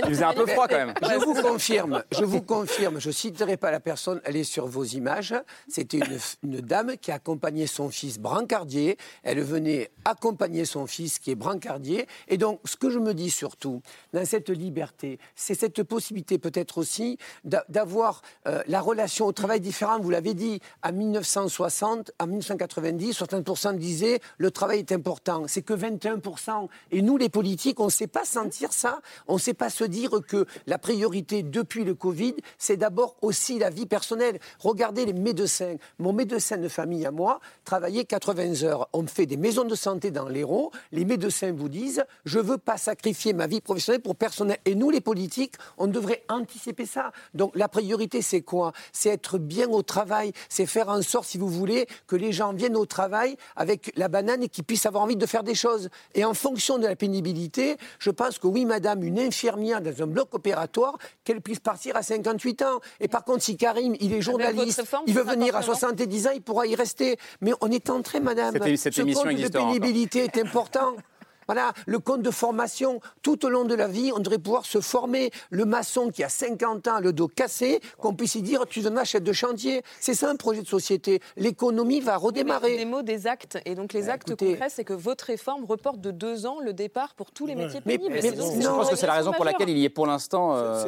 [0.03, 0.93] Il faisait un peu froid quand même.
[1.01, 4.68] Je vous confirme, je vous confirme, je ne citerai pas la personne, elle est sur
[4.68, 5.36] vos images.
[5.68, 8.97] C'était une, une dame qui accompagnait son fils brancardier.
[9.24, 12.07] Elle venait accompagner son fils qui est brancardier.
[12.28, 13.82] Et donc, ce que je me dis surtout,
[14.13, 20.01] dans cette liberté, c'est cette possibilité peut-être aussi d'avoir euh, la relation au travail différente.
[20.01, 25.43] Vous l'avez dit, à 1960, à 1990, 60% disaient le travail est important.
[25.47, 26.68] C'est que 21%.
[26.91, 29.01] Et nous, les politiques, on ne sait pas sentir ça.
[29.28, 33.60] On ne sait pas se dire que la priorité depuis le Covid, c'est d'abord aussi
[33.60, 34.39] la vie personnelle.
[34.60, 35.76] Regardez les médecins.
[35.99, 38.89] Mon médecin de famille à moi travaillait 80 heures.
[38.93, 40.72] On fait des maisons de santé dans l'Hérault.
[40.91, 44.58] Les médecins vous disent je ne veux pas sacrifier ma vie professionnelle pour personnel.
[44.66, 47.12] Et nous, politiques, on devrait anticiper ça.
[47.34, 48.74] Donc la priorité, c'est quoi?
[48.91, 50.32] C'est être bien au travail.
[50.50, 54.08] C'est faire en sorte, si vous voulez, que les gens viennent au travail avec la
[54.08, 55.89] banane et qu'ils puissent avoir envie de faire des choses.
[56.14, 60.08] Et en fonction de la pénibilité, je pense que oui, madame, une infirmière dans un
[60.08, 62.80] bloc opératoire, qu'elle puisse partir à 58 ans.
[63.00, 66.41] Et par contre, si Karim, il est journaliste, il veut venir à 70 ans, il
[66.41, 67.18] pourra y rester.
[67.41, 70.95] Mais on est en train, madame, cette, ce compte de pénibilité est important.
[71.48, 74.82] Voilà, le compte de formation, tout au long de la vie, on devrait pouvoir se
[74.82, 75.32] former.
[75.50, 78.98] Le maçon qui a 50 ans, le dos cassé, qu'on puisse y dire tu en
[78.98, 79.82] achètes de chantier.
[80.00, 81.22] C'est ça un projet de société.
[81.38, 82.78] L'économie va redémarrer.
[82.78, 83.58] Des mots, des actes.
[83.66, 86.74] Et donc les bah, actes concrets, c'est que votre réforme reporte de deux ans le
[86.74, 88.14] départ pour tous les métiers pénibles.
[88.14, 90.86] Mais, je pense que c'est la raison pour laquelle il y est pour l'instant euh,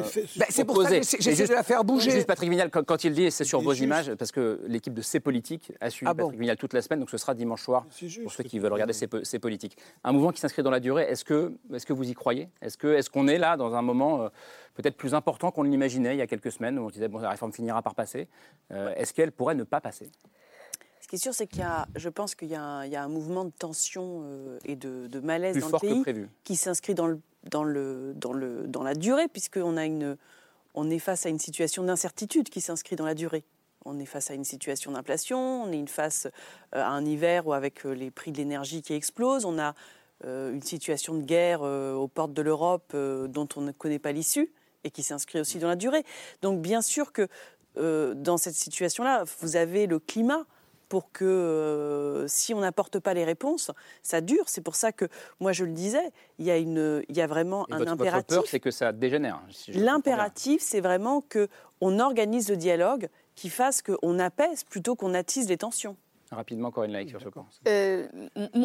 [0.50, 2.10] C'est pour ça que j'essaie de la faire bouger.
[2.10, 5.20] Juste Patrick Vignal, quand, il dit, c'est sur vos images, parce que l'équipe de C'est
[5.20, 7.86] Politique a suivi ah Patrick Vignal toute la semaine, donc ce sera dimanche soir
[8.22, 9.76] pour ceux qui veulent regarder C'est Politique.
[10.04, 11.04] Un mouvement qui s'inscrit dans la durée.
[11.04, 12.48] Est-ce que, est que vous y croyez?
[12.60, 14.28] Est-ce qu'on est, qu'on est là dans un moment euh,
[14.74, 17.30] peut-être plus important qu'on l'imaginait il y a quelques semaines où on disait bon, la
[17.30, 18.28] réforme finira par passer
[18.72, 20.10] euh, Est-ce qu'elle pourrait ne pas passer?
[21.00, 23.44] Ce qui est sûr, c'est qu'il y a, je pense qu'il y, a un mouvement
[23.44, 28.12] de tension euh, et de, malaise dans le pays qui s'inscrit dans, le, dans, le,
[28.14, 30.16] dans, le, dans la durée, puisqu'on a une,
[30.74, 33.44] on est face à une situation d'incertitude qui s'inscrit dans la durée.
[33.84, 36.28] On est face à une situation d'inflation, on est face
[36.72, 39.72] à un hiver où avec les prix de l'énergie qui explosent, on a euh,
[40.24, 44.12] une situation de guerre euh, aux portes de l'Europe euh, dont on ne connaît pas
[44.12, 44.52] l'issue
[44.84, 46.04] et qui s'inscrit aussi dans la durée.
[46.42, 47.28] Donc bien sûr que
[47.76, 50.44] dans cette situation-là, vous avez le climat
[50.90, 53.70] pour que si on n'apporte pas les réponses,
[54.02, 54.48] ça dure.
[54.48, 55.06] C'est pour ça que
[55.38, 58.12] moi je le disais, il y a, une, il y a vraiment un impératif.
[58.12, 59.40] Votre peur, c'est que ça dégénère.
[59.68, 61.48] L'impératif, c'est vraiment que
[61.80, 65.96] on organise le dialogue qui fasse qu'on apaise plutôt qu'on attise les tensions.
[66.30, 67.44] Rapidement, Corinne Laïc, sur ce point.
[67.66, 68.06] Euh,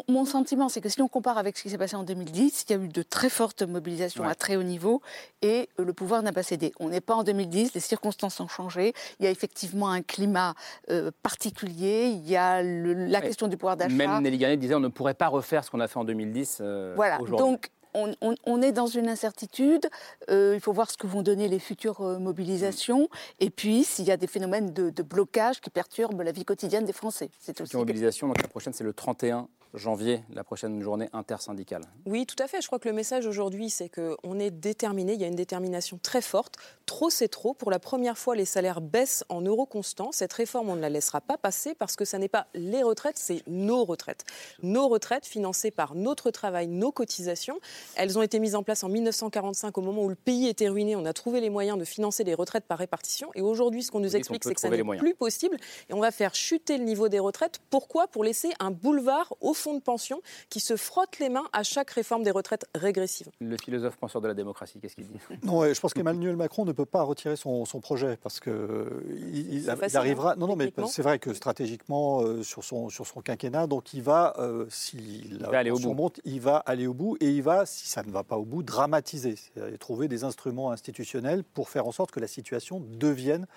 [0.08, 2.72] mon sentiment, c'est que si on compare avec ce qui s'est passé en 2010, il
[2.72, 5.02] y a eu de très fortes mobilisations à très haut niveau
[5.42, 6.74] et euh, le pouvoir n'a pas cédé.
[6.80, 8.94] On n'est pas en 2010, les circonstances ont changé.
[9.20, 10.54] Il y a effectivement un climat
[10.92, 12.06] euh, particulier.
[12.10, 13.96] Il y a la question du pouvoir d'achat.
[13.96, 16.62] Même Nelly Garnet disait on ne pourrait pas refaire ce qu'on a fait en 2010.
[16.96, 17.18] voilà.
[17.18, 19.88] Donc on, est dans une incertitude.
[20.30, 23.10] Euh, il faut voir ce que vont donner les futures euh, mobilisations.
[23.40, 26.94] Et puis, s'il y a des phénomènes de, blocage qui perturbent la vie quotidienne des
[26.94, 27.30] Français.
[27.40, 27.76] C'est aussi.
[27.76, 31.84] Mobilisation, donc la prochaine, c'est le 31 janvier, la prochaine journée intersyndicale.
[32.06, 32.62] Oui, tout à fait.
[32.62, 35.14] Je crois que le message aujourd'hui, c'est qu'on est déterminé.
[35.14, 36.56] Il y a une détermination très forte.
[36.86, 37.54] Trop, c'est trop.
[37.54, 40.12] Pour la première fois, les salaires baissent en euros constants.
[40.12, 43.18] Cette réforme, on ne la laissera pas passer parce que ce n'est pas les retraites,
[43.18, 44.24] c'est nos retraites.
[44.62, 47.60] Nos retraites financées par notre travail, nos cotisations.
[47.96, 50.96] Elles ont été mises en place en 1945 au moment où le pays était ruiné.
[50.96, 53.30] On a trouvé les moyens de financer les retraites par répartition.
[53.36, 55.58] Et aujourd'hui, ce qu'on nous explique, c'est que ça n'est plus possible.
[55.90, 57.60] Et on va faire chuter le niveau des retraites.
[57.70, 58.08] Pourquoi?
[58.08, 61.90] Pour laisser un boulevard au fonds de pension qui se frottent les mains à chaque
[61.90, 63.30] réforme des retraites régressives.
[63.42, 65.18] Le philosophe penseur de la démocratie, qu'est-ce qu'il dit?
[65.44, 69.04] Non, je pense qu'Emmanuel Macron ne peut pas retirer son, projet parce que
[69.34, 70.36] il, arrivera.
[70.36, 74.02] Non, non, mais c'est vrai que stratégiquement euh, sur son sur son quinquennat, donc il
[74.02, 76.12] va, euh, s'il va aller au bout.
[76.24, 78.64] il va aller au bout et il va, si ça ne va pas au bout,
[78.64, 79.36] dramatiser,
[79.80, 83.48] trouver des instruments institutionnels pour faire en sorte que la situation devienne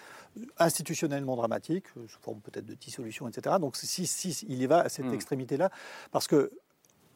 [0.58, 3.56] institutionnellement dramatique, sous forme peut-être de dissolution, etc.
[3.60, 5.14] Donc si, si il y va à cette mmh.
[5.14, 5.70] extrémité-là,
[6.10, 6.50] parce que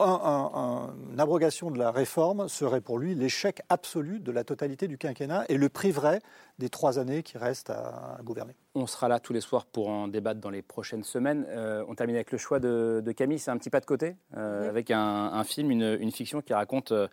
[0.00, 5.44] une abrogation de la réforme serait pour lui l'échec absolu de la totalité du quinquennat
[5.48, 6.20] et le priverait
[6.58, 8.54] des trois années qui restent à, gouverner.
[8.74, 11.46] On sera là tous les soirs pour en débattre dans les prochaines semaines.
[11.48, 14.68] Euh, on termine avec le choix de, Camille, c'est un petit pas de côté, euh,
[14.68, 17.08] avec un, film, une, fiction qui raconte euh,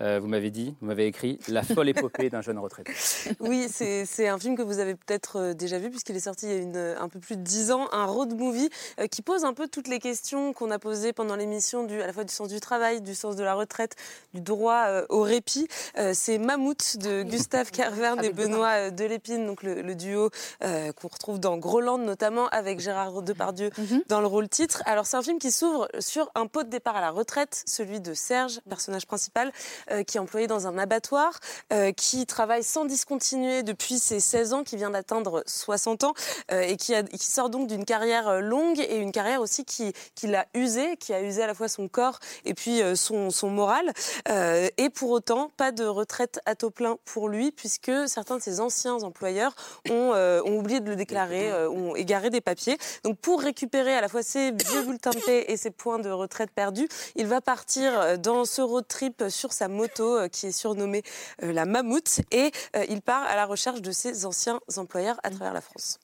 [0.00, 2.92] euh, vous m'avez dit, vous m'avez écrit La folle épopée d'un jeune retraité.
[3.40, 6.52] Oui, c'est un film que vous avez peut-être euh, déjà vu puisqu'il est sorti il
[6.52, 8.68] y a une, un peu plus de dix ans, un road movie
[9.00, 12.12] euh, qui pose un peu toutes les questions qu'on a posées pendant l'émission, à la
[12.12, 13.96] fois du sens du travail, du sens de la retraite,
[14.34, 15.68] du droit au répit.
[16.12, 20.30] c'est Mammouth de Gustave Carverne et Benoît Delépine, donc le, duo
[20.60, 24.02] qu'on retrouve dans Groland notamment avec Gérard Depardieu mhm.
[24.08, 24.82] dans le rôle titre.
[24.86, 28.00] Alors c'est un film qui s'ouvre sur un pot de départ à la retraite, celui
[28.00, 29.52] de Serge, personnage principal,
[29.90, 31.38] euh, qui est employé dans un abattoir,
[31.72, 36.14] euh, qui travaille sans discontinuer depuis ses 16 ans, qui vient d'atteindre 60 ans
[36.52, 39.92] euh, et qui, sort donc d'une carrière longue et une carrière aussi qui,
[40.24, 43.92] l'a usé, qui a usé à la fois son corps et puis son, moral.
[44.28, 48.60] et pour autant, pas de retraite à taux plein pour lui, puisque certains de ses
[48.60, 49.54] anciens employeurs
[49.90, 52.78] ont, ont oublié de le déclarer, ont égaré des papiers.
[53.04, 56.10] Donc pour récupérer à la fois ses vieux bulletins de paix et ses points de
[56.10, 60.52] retraite perdus, il va partir dans ce road trip sur sa moto euh, qui est
[60.52, 61.02] surnommée
[61.42, 65.30] euh, la Mammouth et euh, il part à la recherche de ses anciens employeurs à
[65.30, 65.98] travers la France.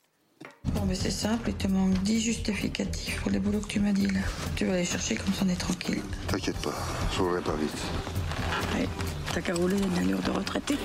[0.66, 3.92] Bon, mais c'est simple, il te manque 10 justificatifs pour les boulots que tu m'as
[3.92, 4.20] dit là.
[4.56, 6.02] Tu vas aller chercher comme ça on est tranquille.
[6.28, 6.74] T'inquiète pas,
[7.12, 7.78] je roulerai pas vite.
[8.74, 8.88] Ouais,
[9.32, 10.76] t'as qu'à rouler une allure de retraité.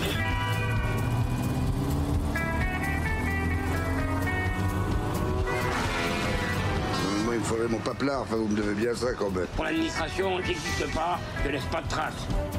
[7.69, 8.21] Mon paplard.
[8.21, 9.47] Enfin, vous me devez bien ça quand même.
[9.55, 12.13] Pour l'administration, j'existe pas, je laisse pas de traces.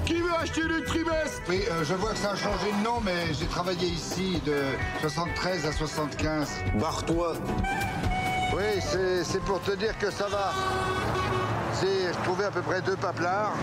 [0.04, 1.42] Qui veut acheter le trimestre?
[1.48, 4.56] Oui, euh, je vois que ça a changé de nom, mais j'ai travaillé ici de
[5.00, 6.48] 73 à 75.
[6.80, 7.34] Barre-toi.
[8.54, 8.80] Oui,
[9.22, 10.52] c'est pour te dire que ça va.
[11.74, 13.54] C'est, je trouvais à peu près deux paplards.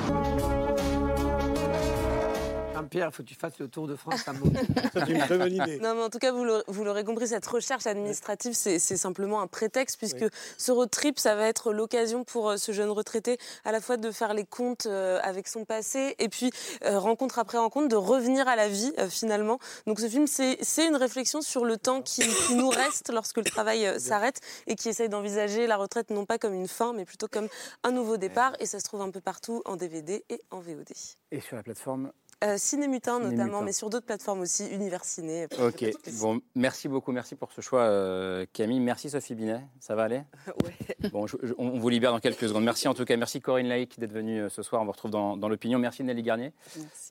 [2.88, 4.24] Jean-Pierre, il faut que tu fasses le tour de France
[4.94, 5.78] C'est une très bonne idée.
[5.80, 9.98] Non, mais en tout cas, vous l'aurez compris, cette recherche administrative, c'est simplement un prétexte,
[9.98, 10.26] puisque
[10.58, 13.98] ce road trip, ça va être l'occasion pour euh, ce jeune retraité à la fois
[13.98, 16.50] de faire les comptes euh, avec son passé, et puis,
[16.86, 19.60] euh, rencontre après rencontre, de revenir à la vie, finalement.
[19.86, 22.24] Donc ce film, c'est une réflexion sur le temps qui,
[22.56, 26.54] nous reste lorsque le travail s'arrête, et qui essaye d'envisager la retraite non pas comme
[26.54, 27.50] une fin, mais plutôt comme
[27.84, 30.94] un nouveau départ, et ça se trouve un peu partout en DVD et en VOD.
[31.32, 32.12] Et sur la plateforme
[32.44, 35.48] euh, Cinémutin notamment, mais sur d'autres plateformes aussi, Univers Ciné.
[35.60, 35.86] Ok,
[36.20, 38.80] bon, merci beaucoup, merci pour ce choix euh, Camille.
[38.80, 40.22] Merci Sophie Binet, ça va aller?
[40.64, 41.10] Ouais.
[41.12, 41.26] Bon,
[41.58, 42.64] on vous libère dans quelques secondes.
[42.64, 45.12] Merci en tout cas, merci Corinne Laïc d'être venue euh, ce soir, on vous retrouve
[45.12, 45.80] dans, l'opinion.
[45.80, 46.52] Merci Nelly Garnier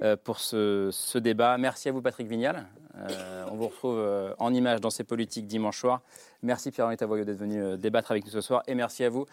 [0.02, 1.58] euh, pour ce, débat.
[1.58, 2.66] Merci à vous Patrick Vignal.
[3.50, 6.02] on vous retrouve en images dans ces politiques dimanche soir.
[6.42, 9.26] Merci Pierre-Henri Tavoyot d'être venu débattre avec nous ce soir et merci à vous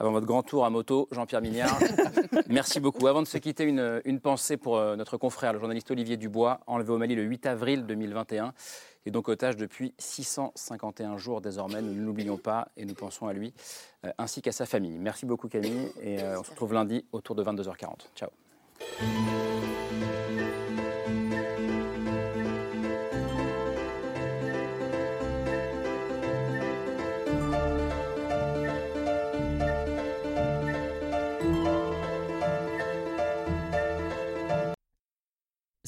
[0.00, 1.78] avant votre grand tour à moto, Jean-Pierre Mignard.
[2.48, 3.06] Merci beaucoup.
[3.06, 6.60] Avant de se quitter, une, une pensée pour euh, notre confrère, le journaliste Olivier Dubois,
[6.66, 8.54] enlevé au Mali le 8 avril 2021
[9.04, 11.82] et donc otage depuis 651 jours désormais.
[11.82, 13.52] Nous ne l'oublions pas et nous pensons à lui
[14.06, 14.98] euh, ainsi qu'à sa famille.
[14.98, 18.08] Merci beaucoup Camille et euh, on se retrouve lundi autour de 22h40.
[18.16, 18.30] Ciao.